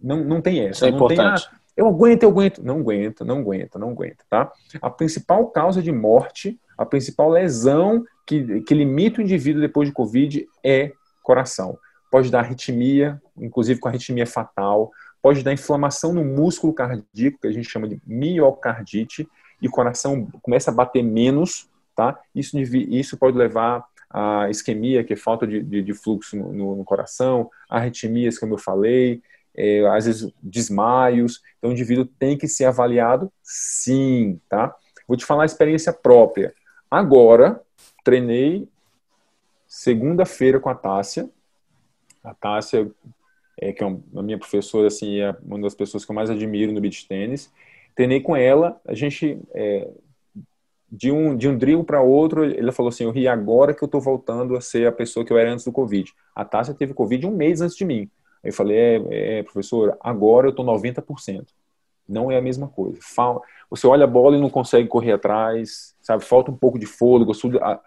[0.00, 0.70] Não, não tem essa.
[0.70, 1.48] Isso é não importante.
[1.48, 2.62] Tem, ah, eu aguento, eu aguento.
[2.62, 4.52] Não aguenta, não aguenta, não aguenta, tá?
[4.82, 9.94] A principal causa de morte, a principal lesão que, que limita o indivíduo depois de
[9.94, 10.92] Covid é
[11.22, 11.78] coração
[12.10, 14.90] pode dar arritmia, inclusive com arritmia fatal,
[15.22, 19.28] pode dar inflamação no músculo cardíaco, que a gente chama de miocardite,
[19.60, 22.18] e o coração começa a bater menos, tá?
[22.34, 26.84] Isso, isso pode levar a isquemia, que é falta de, de, de fluxo no, no,
[26.84, 29.22] coração, arritmias, como eu falei,
[29.54, 31.42] é, às vezes desmaios.
[31.58, 34.74] Então, o indivíduo tem que ser avaliado, sim, tá?
[35.06, 36.54] Vou te falar a experiência própria.
[36.90, 37.60] Agora,
[38.02, 38.68] treinei
[39.66, 41.28] segunda-feira com a Tássia,
[42.24, 42.90] a Tássia,
[43.60, 46.72] é, que é uma minha professora, assim, é uma das pessoas que eu mais admiro
[46.72, 47.52] no beach tênis.
[47.98, 49.88] Treinei com ela, a gente, é,
[50.88, 53.86] de um, de um drill para outro, ele falou assim, eu ri agora que eu
[53.86, 56.14] estou voltando a ser a pessoa que eu era antes do Covid.
[56.32, 58.08] A Tássia teve Covid um mês antes de mim.
[58.40, 61.48] Aí eu falei, é, é professora, agora eu estou 90%.
[62.08, 63.00] Não é a mesma coisa.
[63.68, 66.24] Você olha a bola e não consegue correr atrás, sabe?
[66.24, 67.82] Falta um pouco de fôlego, a sua,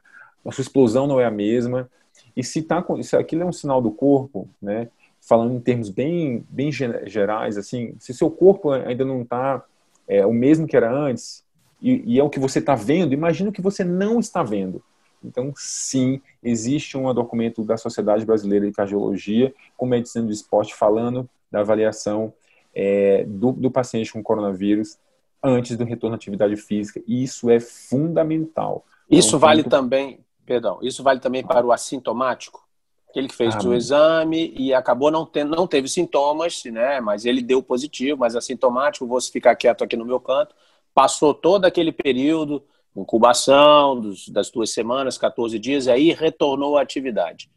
[0.45, 1.89] a, sua explosão não é a mesma.
[2.35, 4.89] E se, tá, se aquilo é um sinal do corpo, né,
[5.21, 9.63] falando em termos bem, bem gerais, assim, se seu corpo ainda não está
[10.07, 11.43] é, o mesmo que era antes,
[11.81, 14.83] e, e é o que você está vendo, imagina o que você não está vendo.
[15.23, 21.29] Então, sim, existe um documento da Sociedade Brasileira de Cardiologia com medicina do esporte falando
[21.51, 22.33] da avaliação
[22.73, 24.97] é, do, do paciente com coronavírus
[25.43, 27.01] antes do retorno à atividade física.
[27.07, 28.83] E isso é fundamental.
[29.09, 30.19] Isso então, vale também
[30.51, 32.67] Perdão, isso vale também para o assintomático?
[33.11, 37.01] Aquele que fez ah, o exame e acabou não tendo, não teve sintomas, né?
[37.01, 40.55] Mas ele deu positivo, mas assintomático, vou ficar quieto aqui no meu canto.
[40.93, 42.63] Passou todo aquele período,
[42.95, 47.49] incubação dos, das duas semanas, 14 dias, aí retornou à atividade.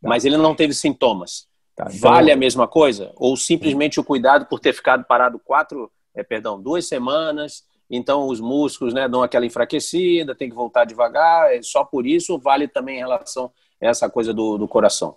[0.00, 0.08] Tá.
[0.08, 1.48] Mas ele não teve sintomas.
[1.74, 1.98] Tá, então...
[1.98, 3.12] Vale a mesma coisa?
[3.16, 8.40] Ou simplesmente o cuidado por ter ficado parado quatro, é, perdão, duas semanas então os
[8.40, 12.96] músculos né, dão aquela enfraquecida, tem que voltar devagar, é só por isso vale também
[12.96, 15.16] em relação essa coisa do, do coração.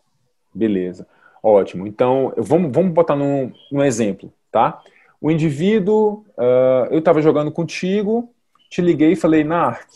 [0.54, 1.08] Beleza,
[1.42, 1.88] ótimo.
[1.88, 4.82] Então, vamos, vamos botar num, num exemplo, tá?
[5.20, 8.32] O indivíduo, uh, eu estava jogando contigo,
[8.70, 9.88] te liguei e falei, Narc,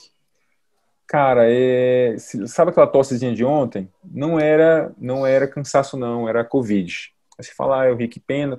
[1.08, 2.16] cara, é,
[2.48, 3.90] sabe aquela tossezinha de ontem?
[4.04, 7.14] Não era, não era cansaço não, era Covid.
[7.38, 8.58] Aí você fala, ah, eu ri que pena,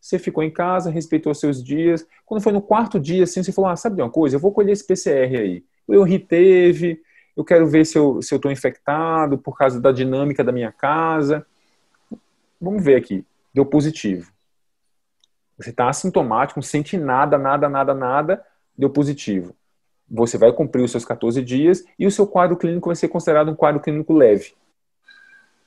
[0.00, 2.06] você ficou em casa, respeitou seus dias.
[2.24, 4.36] Quando foi no quarto dia, assim, você falou, ah, sabe de uma coisa?
[4.36, 5.64] Eu vou colher esse PCR aí.
[5.88, 7.00] Eu ri teve,
[7.36, 11.46] eu quero ver se eu estou infectado por causa da dinâmica da minha casa.
[12.60, 13.24] Vamos ver aqui.
[13.52, 14.32] Deu positivo.
[15.58, 18.44] Você está assintomático, não sente nada, nada, nada, nada,
[18.76, 19.54] deu positivo.
[20.08, 23.50] Você vai cumprir os seus 14 dias e o seu quadro clínico vai ser considerado
[23.50, 24.54] um quadro clínico leve.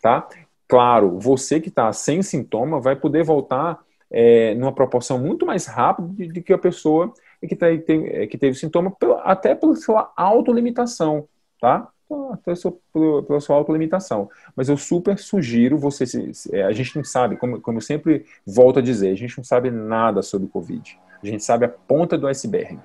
[0.02, 0.28] Tá?
[0.68, 6.08] Claro, você que está sem sintoma vai poder voltar é, numa proporção muito mais rápida
[6.34, 7.14] do que a pessoa
[7.48, 11.28] que, tá, é, que teve sintoma, até pela sua autolimitação,
[11.60, 11.88] tá?
[12.32, 12.54] Até
[12.92, 14.30] pela, pela sua autolimitação.
[14.56, 16.06] Mas eu super sugiro você.
[16.52, 19.44] É, a gente não sabe, como, como eu sempre volto a dizer, a gente não
[19.44, 21.00] sabe nada sobre o Covid.
[21.22, 22.80] A gente sabe a ponta do iceberg.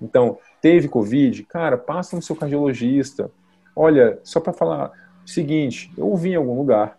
[0.00, 1.42] Então, teve Covid?
[1.44, 3.30] Cara, passa no seu cardiologista.
[3.74, 4.92] Olha, só para falar
[5.24, 6.98] o seguinte: eu ouvi em algum lugar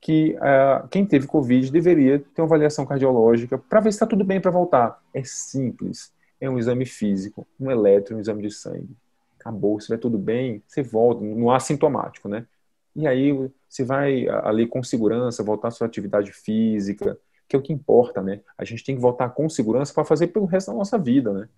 [0.00, 4.24] que uh, quem teve Covid deveria ter uma avaliação cardiológica para ver se está tudo
[4.24, 5.00] bem para voltar.
[5.14, 6.12] É simples.
[6.40, 8.96] É um exame físico, um eletro, um exame de sangue.
[9.42, 12.46] Acabou, se vai tudo bem, você volta, no assintomático, né?
[12.94, 13.32] E aí
[13.68, 17.18] você vai ali com segurança, voltar à sua atividade física,
[17.48, 18.40] que é o que importa, né?
[18.56, 21.48] A gente tem que voltar com segurança para fazer pelo resto da nossa vida, né?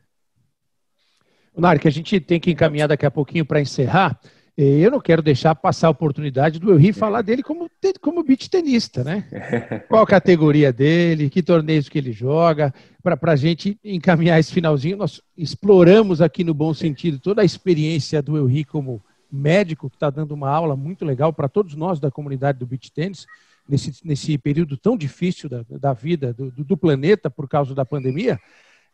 [1.57, 4.19] Nário, que a gente tem que encaminhar daqui a pouquinho para encerrar.
[4.57, 7.69] Eu não quero deixar passar a oportunidade do Elri falar dele como,
[8.01, 9.27] como beat tenista, né?
[9.89, 14.97] Qual a categoria dele, que torneios que ele joga, para a gente encaminhar esse finalzinho.
[14.97, 20.09] Nós exploramos aqui no bom sentido toda a experiência do Elri como médico, que está
[20.09, 23.27] dando uma aula muito legal para todos nós da comunidade do beat tênis,
[23.69, 28.39] nesse, nesse período tão difícil da, da vida, do, do planeta por causa da pandemia.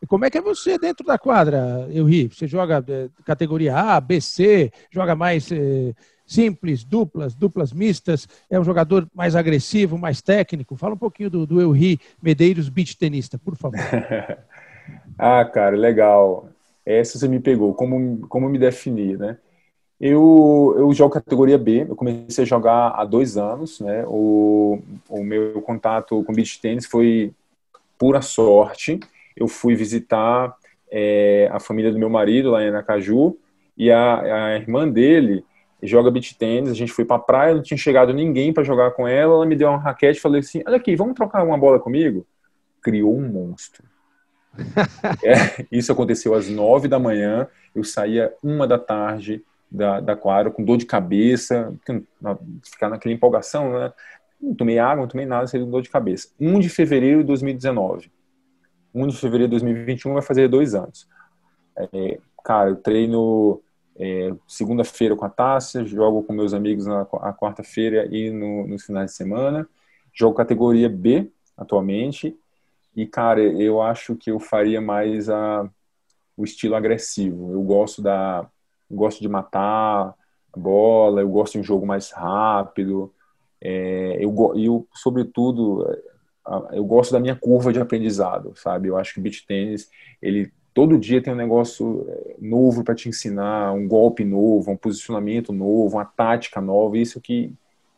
[0.07, 2.27] Como é que é você dentro da quadra, Eury?
[2.27, 5.93] Você joga é, categoria A, B, C, joga mais é,
[6.25, 8.27] simples, duplas, duplas mistas?
[8.49, 10.75] É um jogador mais agressivo, mais técnico?
[10.75, 13.79] Fala um pouquinho do, do Elri Medeiros, beach tenista, por favor.
[15.17, 16.49] ah, cara, legal.
[16.85, 17.73] Essa você me pegou.
[17.73, 19.37] Como, como me definir, né?
[19.99, 24.03] Eu, eu jogo categoria B, eu comecei a jogar há dois anos, né?
[24.07, 27.31] O, o meu contato com beach tênis foi
[27.99, 28.99] pura sorte.
[29.35, 30.55] Eu fui visitar
[30.91, 33.37] é, a família do meu marido lá em Aracaju
[33.77, 35.43] e a, a irmã dele
[35.81, 36.71] joga beach tênis.
[36.71, 39.35] A gente foi para a praia, não tinha chegado ninguém para jogar com ela.
[39.35, 42.25] Ela me deu uma raquete e falei assim: Olha aqui, vamos trocar uma bola comigo?
[42.81, 43.83] Criou um monstro.
[45.23, 47.47] é, isso aconteceu às nove da manhã.
[47.73, 51.73] Eu saía uma da tarde da, da quadra com dor de cabeça,
[52.63, 53.93] ficar naquela empolgação, né?
[54.41, 56.29] Não tomei água, não tomei nada, seria dor de cabeça.
[56.39, 58.11] 1 de fevereiro de 2019.
[58.93, 61.07] 1 de fevereiro de 2021 vai fazer dois anos.
[61.75, 63.61] É, cara, eu treino
[63.95, 69.11] é, segunda-feira com a Tássia, jogo com meus amigos na quarta-feira e no, nos finais
[69.11, 69.67] de semana.
[70.13, 72.37] Jogo categoria B atualmente.
[72.95, 75.69] E, cara, eu acho que eu faria mais a,
[76.35, 77.53] o estilo agressivo.
[77.53, 78.49] Eu gosto da,
[78.89, 80.15] gosto de matar
[80.53, 83.13] a bola, eu gosto de um jogo mais rápido.
[83.61, 85.87] É, eu, eu, sobretudo,
[86.71, 88.87] eu gosto da minha curva de aprendizado, sabe?
[88.87, 89.89] Eu acho que o beach tênis,
[90.21, 94.77] ele todo dia tem um negócio é, novo para te ensinar, um golpe novo, um
[94.77, 97.53] posicionamento novo, uma tática nova, isso que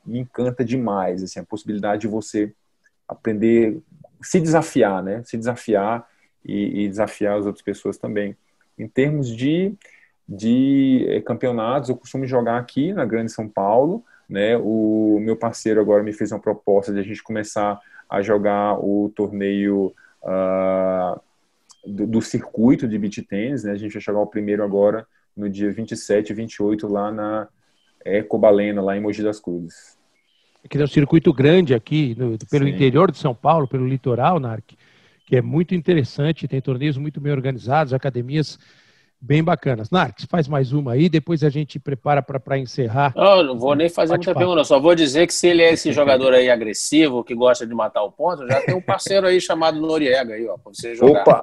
[0.06, 2.54] me encanta demais, assim, a possibilidade de você
[3.08, 3.80] aprender,
[4.22, 5.24] se desafiar, né?
[5.24, 6.08] Se desafiar
[6.44, 8.36] e, e desafiar as outras pessoas também.
[8.78, 9.78] Em termos de
[10.28, 11.90] de eh, campeonatos.
[11.90, 14.04] Eu costumo jogar aqui na Grande São Paulo.
[14.30, 14.58] Né?
[14.58, 17.80] O meu parceiro agora me fez uma proposta de a gente começar
[18.14, 19.92] a jogar o torneio
[20.22, 21.20] uh,
[21.84, 23.64] do, do, circuito de beach tennis.
[23.64, 23.72] Né?
[23.72, 27.48] A gente vai jogar o primeiro agora no dia 27 e 28 lá na
[28.06, 29.98] Ecobalena, lá em Mogi das Cruzes.
[30.70, 32.76] Que é um circuito grande aqui, no, pelo Sim.
[32.76, 34.76] interior de São Paulo, pelo litoral, Narc,
[35.26, 38.60] que é muito interessante, tem torneios muito bem organizados, academias
[39.24, 39.90] bem bacanas.
[39.90, 43.14] Narques, faz mais uma aí, depois a gente prepara para encerrar.
[43.16, 45.94] Não, não vou nem fazer muita pergunta, só vou dizer que se ele é esse
[45.94, 49.80] jogador aí agressivo, que gosta de matar o ponto, já tem um parceiro aí chamado
[49.80, 51.22] Noriega aí, ó, para você jogar.
[51.22, 51.42] Opa!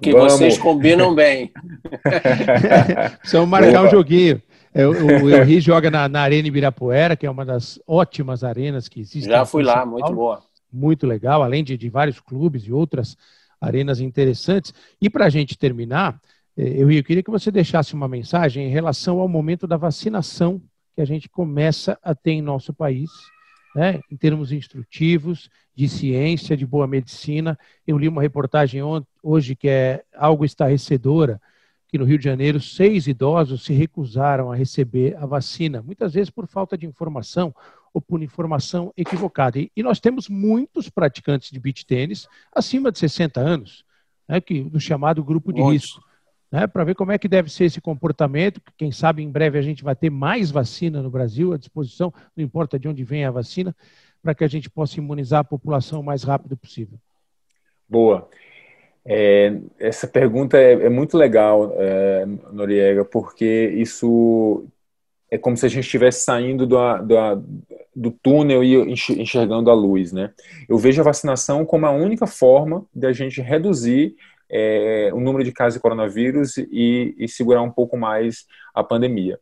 [0.00, 0.34] Que Vamos.
[0.34, 1.50] vocês combinam bem.
[3.18, 3.88] Precisamos marcar Opa.
[3.88, 4.40] um joguinho.
[4.72, 8.88] É, o, o Elri joga na, na, Arena Ibirapuera, que é uma das ótimas arenas
[8.88, 9.32] que existem.
[9.32, 10.42] Já fui lá, muito boa.
[10.70, 13.16] Muito legal, além de, de vários clubes e outras
[13.60, 14.74] arenas interessantes.
[15.00, 16.20] E para a gente terminar,
[16.56, 20.62] eu, queria que você deixasse uma mensagem em relação ao momento da vacinação
[20.94, 23.10] que a gente começa a ter em nosso país,
[23.74, 27.58] né, em termos instrutivos, de ciência, de boa medicina.
[27.86, 28.80] Eu li uma reportagem
[29.22, 31.38] hoje que é algo estarrecedora,
[31.88, 36.30] que no Rio de Janeiro, seis idosos se recusaram a receber a vacina, muitas vezes
[36.30, 37.54] por falta de informação
[37.92, 39.58] ou por informação equivocada.
[39.58, 43.84] E, nós temos muitos praticantes de beach tênis acima de 60 anos,
[44.26, 46.05] né, que, no chamado grupo de risco
[46.50, 48.60] né, para ver como é que deve ser esse comportamento.
[48.76, 52.44] Quem sabe em breve a gente vai ter mais vacina no Brasil à disposição, não
[52.44, 53.74] importa de onde vem a vacina,
[54.22, 56.98] para que a gente possa imunizar a população o mais rápido possível.
[57.88, 58.28] Boa.
[59.04, 64.66] É, essa pergunta é, é muito legal, é, Noriega, porque isso
[65.30, 67.44] é como se a gente estivesse saindo do, do,
[67.94, 70.32] do túnel e enxergando a luz, né?
[70.68, 74.16] Eu vejo a vacinação como a única forma de a gente reduzir
[74.50, 79.38] é, o número de casos de coronavírus e, e, segurar um pouco mais a pandemia.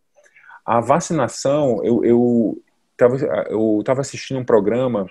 [0.65, 2.63] A vacinação, eu
[3.81, 5.07] estava assistindo um programa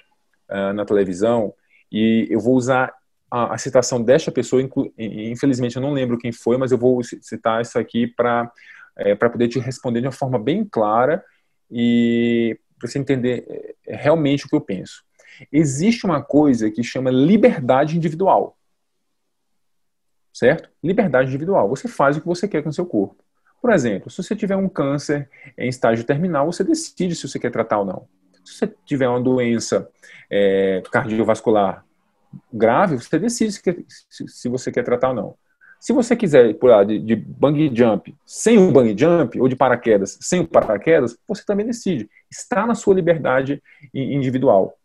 [0.49, 1.53] uh, na televisão
[1.91, 2.93] e eu vou usar
[3.29, 4.67] a, a, citação desta pessoa,
[4.97, 8.51] infelizmente eu não lembro quem foi, mas eu vou citar isso aqui para
[8.97, 11.23] é, poder te responder de uma forma bem clara
[11.69, 15.03] e para você entender é, realmente o que eu penso.
[15.51, 18.57] Existe uma coisa que chama liberdade individual
[20.33, 20.69] certo?
[20.83, 21.69] Liberdade individual.
[21.69, 23.23] Você faz o que você quer com o seu corpo.
[23.61, 27.51] Por exemplo, se você tiver um câncer em estágio terminal, você decide se você quer
[27.51, 28.07] tratar ou não.
[28.43, 29.89] Se você tiver uma doença
[30.29, 31.85] é, cardiovascular
[32.51, 35.35] grave, você decide se, quer, se, você quer tratar ou não.
[35.79, 40.17] Se você quiser pular de, de bungee jump sem o bungee jump, ou de paraquedas
[40.19, 42.09] sem o paraquedas, você também decide.
[42.29, 43.61] Está na sua liberdade
[43.93, 44.77] individual.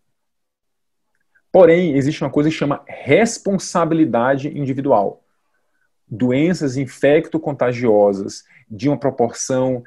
[1.51, 5.25] Porém, existe uma coisa que chama responsabilidade individual
[6.11, 9.83] doenças infecto-contagiosas de uma proporção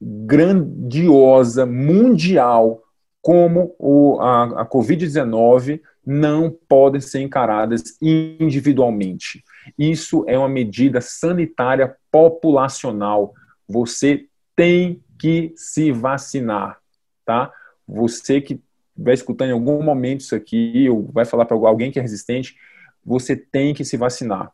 [0.00, 2.82] grandiosa, mundial,
[3.20, 9.44] como o, a, a Covid-19, não podem ser encaradas individualmente.
[9.78, 13.34] Isso é uma medida sanitária populacional.
[13.68, 16.78] Você tem que se vacinar,
[17.26, 17.52] tá?
[17.86, 18.60] Você que
[18.96, 22.56] vai escutando em algum momento isso aqui, ou vai falar para alguém que é resistente,
[23.04, 24.50] você tem que se vacinar.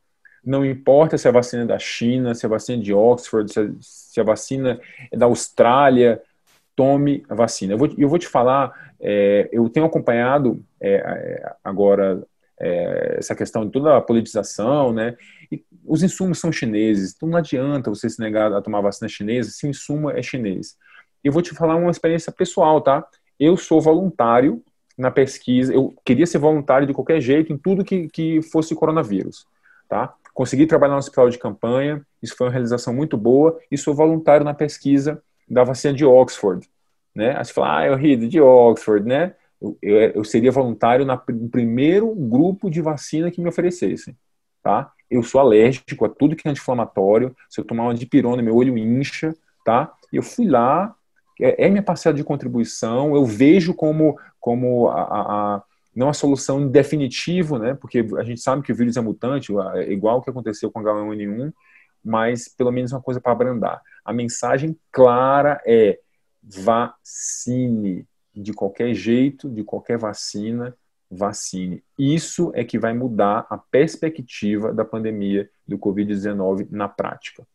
[0.46, 3.60] Não importa se a vacina é da China, se a vacina é de Oxford, se
[3.60, 4.80] a, se a vacina
[5.10, 6.22] é da Austrália,
[6.76, 7.72] tome a vacina.
[7.72, 12.22] Eu vou, eu vou te falar, é, eu tenho acompanhado é, é agora
[12.60, 15.16] é, essa questão de toda a politização, né?
[15.50, 19.50] E os insumos são chineses, então não adianta você se negar a tomar vacina chinesa
[19.50, 20.76] se o insumo é chinês.
[21.24, 23.04] Eu vou te falar uma experiência pessoal, tá?
[23.38, 24.62] Eu sou voluntário
[24.96, 29.46] na pesquisa, eu queria ser voluntário de qualquer jeito em tudo que, que fosse coronavírus,
[29.88, 30.14] tá?
[30.36, 34.44] Consegui trabalhar no hospital de campanha, isso foi uma realização muito boa, e sou voluntário
[34.44, 36.68] na pesquisa da vacina de Oxford,
[37.14, 37.34] né?
[37.38, 39.32] Aí você fala, ah, eu ri de Oxford, né?
[39.58, 44.14] Eu, eu, eu seria voluntário na, no primeiro grupo de vacina que me oferecessem,
[44.62, 44.92] tá?
[45.10, 47.34] Eu sou alérgico a tudo que é anti-inflamatório.
[47.48, 49.34] Se eu tomar uma dipirona, meu olho incha,
[49.64, 49.90] tá?
[50.12, 50.94] Eu fui lá,
[51.40, 53.16] é, é minha parcela de contribuição.
[53.16, 55.62] Eu vejo como, como a, a, a
[55.96, 57.74] não a solução definitiva, né?
[57.74, 60.80] Porque a gente sabe que o vírus é mutante, é igual o que aconteceu com
[60.80, 61.50] H1N1,
[62.04, 63.80] mas pelo menos uma coisa para abrandar.
[64.04, 65.98] A mensagem clara é
[66.42, 70.76] vacine de qualquer jeito, de qualquer vacina,
[71.10, 71.82] vacine.
[71.98, 77.46] Isso é que vai mudar a perspectiva da pandemia do Covid-19 na prática.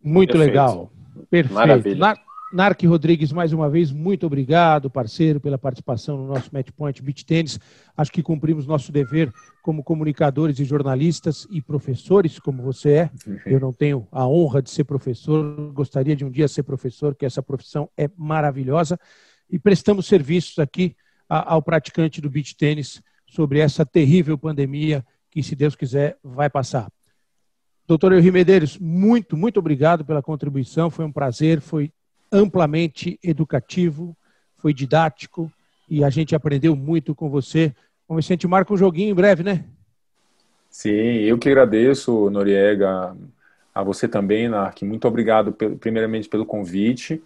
[0.00, 0.48] Muito Perfeito.
[0.48, 0.92] legal.
[1.28, 1.54] Perfeito.
[1.54, 2.16] Maravilha.
[2.52, 7.60] Narc Rodrigues, mais uma vez, muito obrigado, parceiro, pela participação no nosso Matchpoint Beach Tênis.
[7.96, 9.32] Acho que cumprimos nosso dever
[9.62, 13.10] como comunicadores e jornalistas e professores, como você é.
[13.46, 17.24] Eu não tenho a honra de ser professor, gostaria de um dia ser professor, que
[17.24, 18.98] essa profissão é maravilhosa
[19.48, 20.96] e prestamos serviços aqui
[21.28, 26.90] ao praticante do beach tênis sobre essa terrível pandemia que, se Deus quiser, vai passar.
[27.86, 30.90] Doutor Eury Medeiros, muito, muito obrigado pela contribuição.
[30.90, 31.92] Foi um prazer, foi
[32.32, 34.16] amplamente educativo,
[34.56, 35.50] foi didático
[35.88, 37.74] e a gente aprendeu muito com você.
[38.08, 39.64] Vamos ver se marca um joguinho em breve, né?
[40.68, 43.16] Sim, eu que agradeço, Noriega,
[43.74, 44.84] a você também, Nark.
[44.84, 47.20] Muito obrigado, primeiramente, pelo convite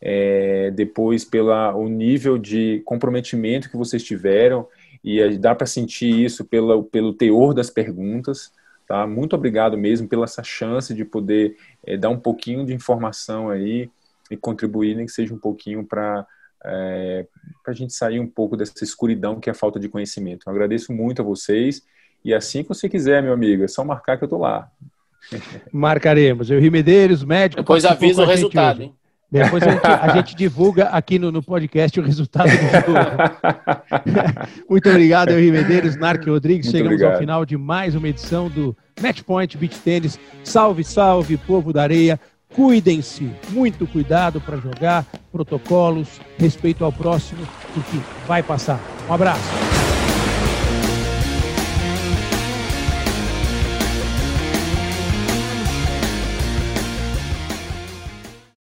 [0.00, 4.66] é, depois pela o nível de comprometimento que vocês tiveram
[5.02, 8.52] e dá para sentir isso pela, pelo teor das perguntas.
[8.86, 9.06] Tá?
[9.06, 13.90] Muito obrigado mesmo pela essa chance de poder é, dar um pouquinho de informação aí
[14.30, 16.26] e contribuir, nem que seja um pouquinho para
[16.64, 17.26] é,
[17.66, 20.44] a gente sair um pouco dessa escuridão que é a falta de conhecimento.
[20.46, 21.82] Eu agradeço muito a vocês
[22.24, 24.70] e assim que você quiser, meu amigo, é só marcar que eu estou lá.
[25.72, 26.50] Marcaremos.
[26.50, 27.62] Eu, Medeiros, médico.
[27.62, 28.94] Depois avisa o resultado, hein?
[29.30, 32.98] Depois a gente, a gente, divulga aqui no, no, podcast o resultado do jogo.
[34.70, 36.66] Muito obrigado, Henri Medeiros, Narc Rodrigues.
[36.66, 37.12] Muito Chegamos obrigado.
[37.12, 40.18] ao final de mais uma edição do Matchpoint Beach Tênis.
[40.42, 42.18] Salve, salve, povo da areia.
[42.54, 48.80] Cuidem-se, muito cuidado para jogar, protocolos, respeito ao próximo, porque vai passar.
[49.08, 49.77] Um abraço.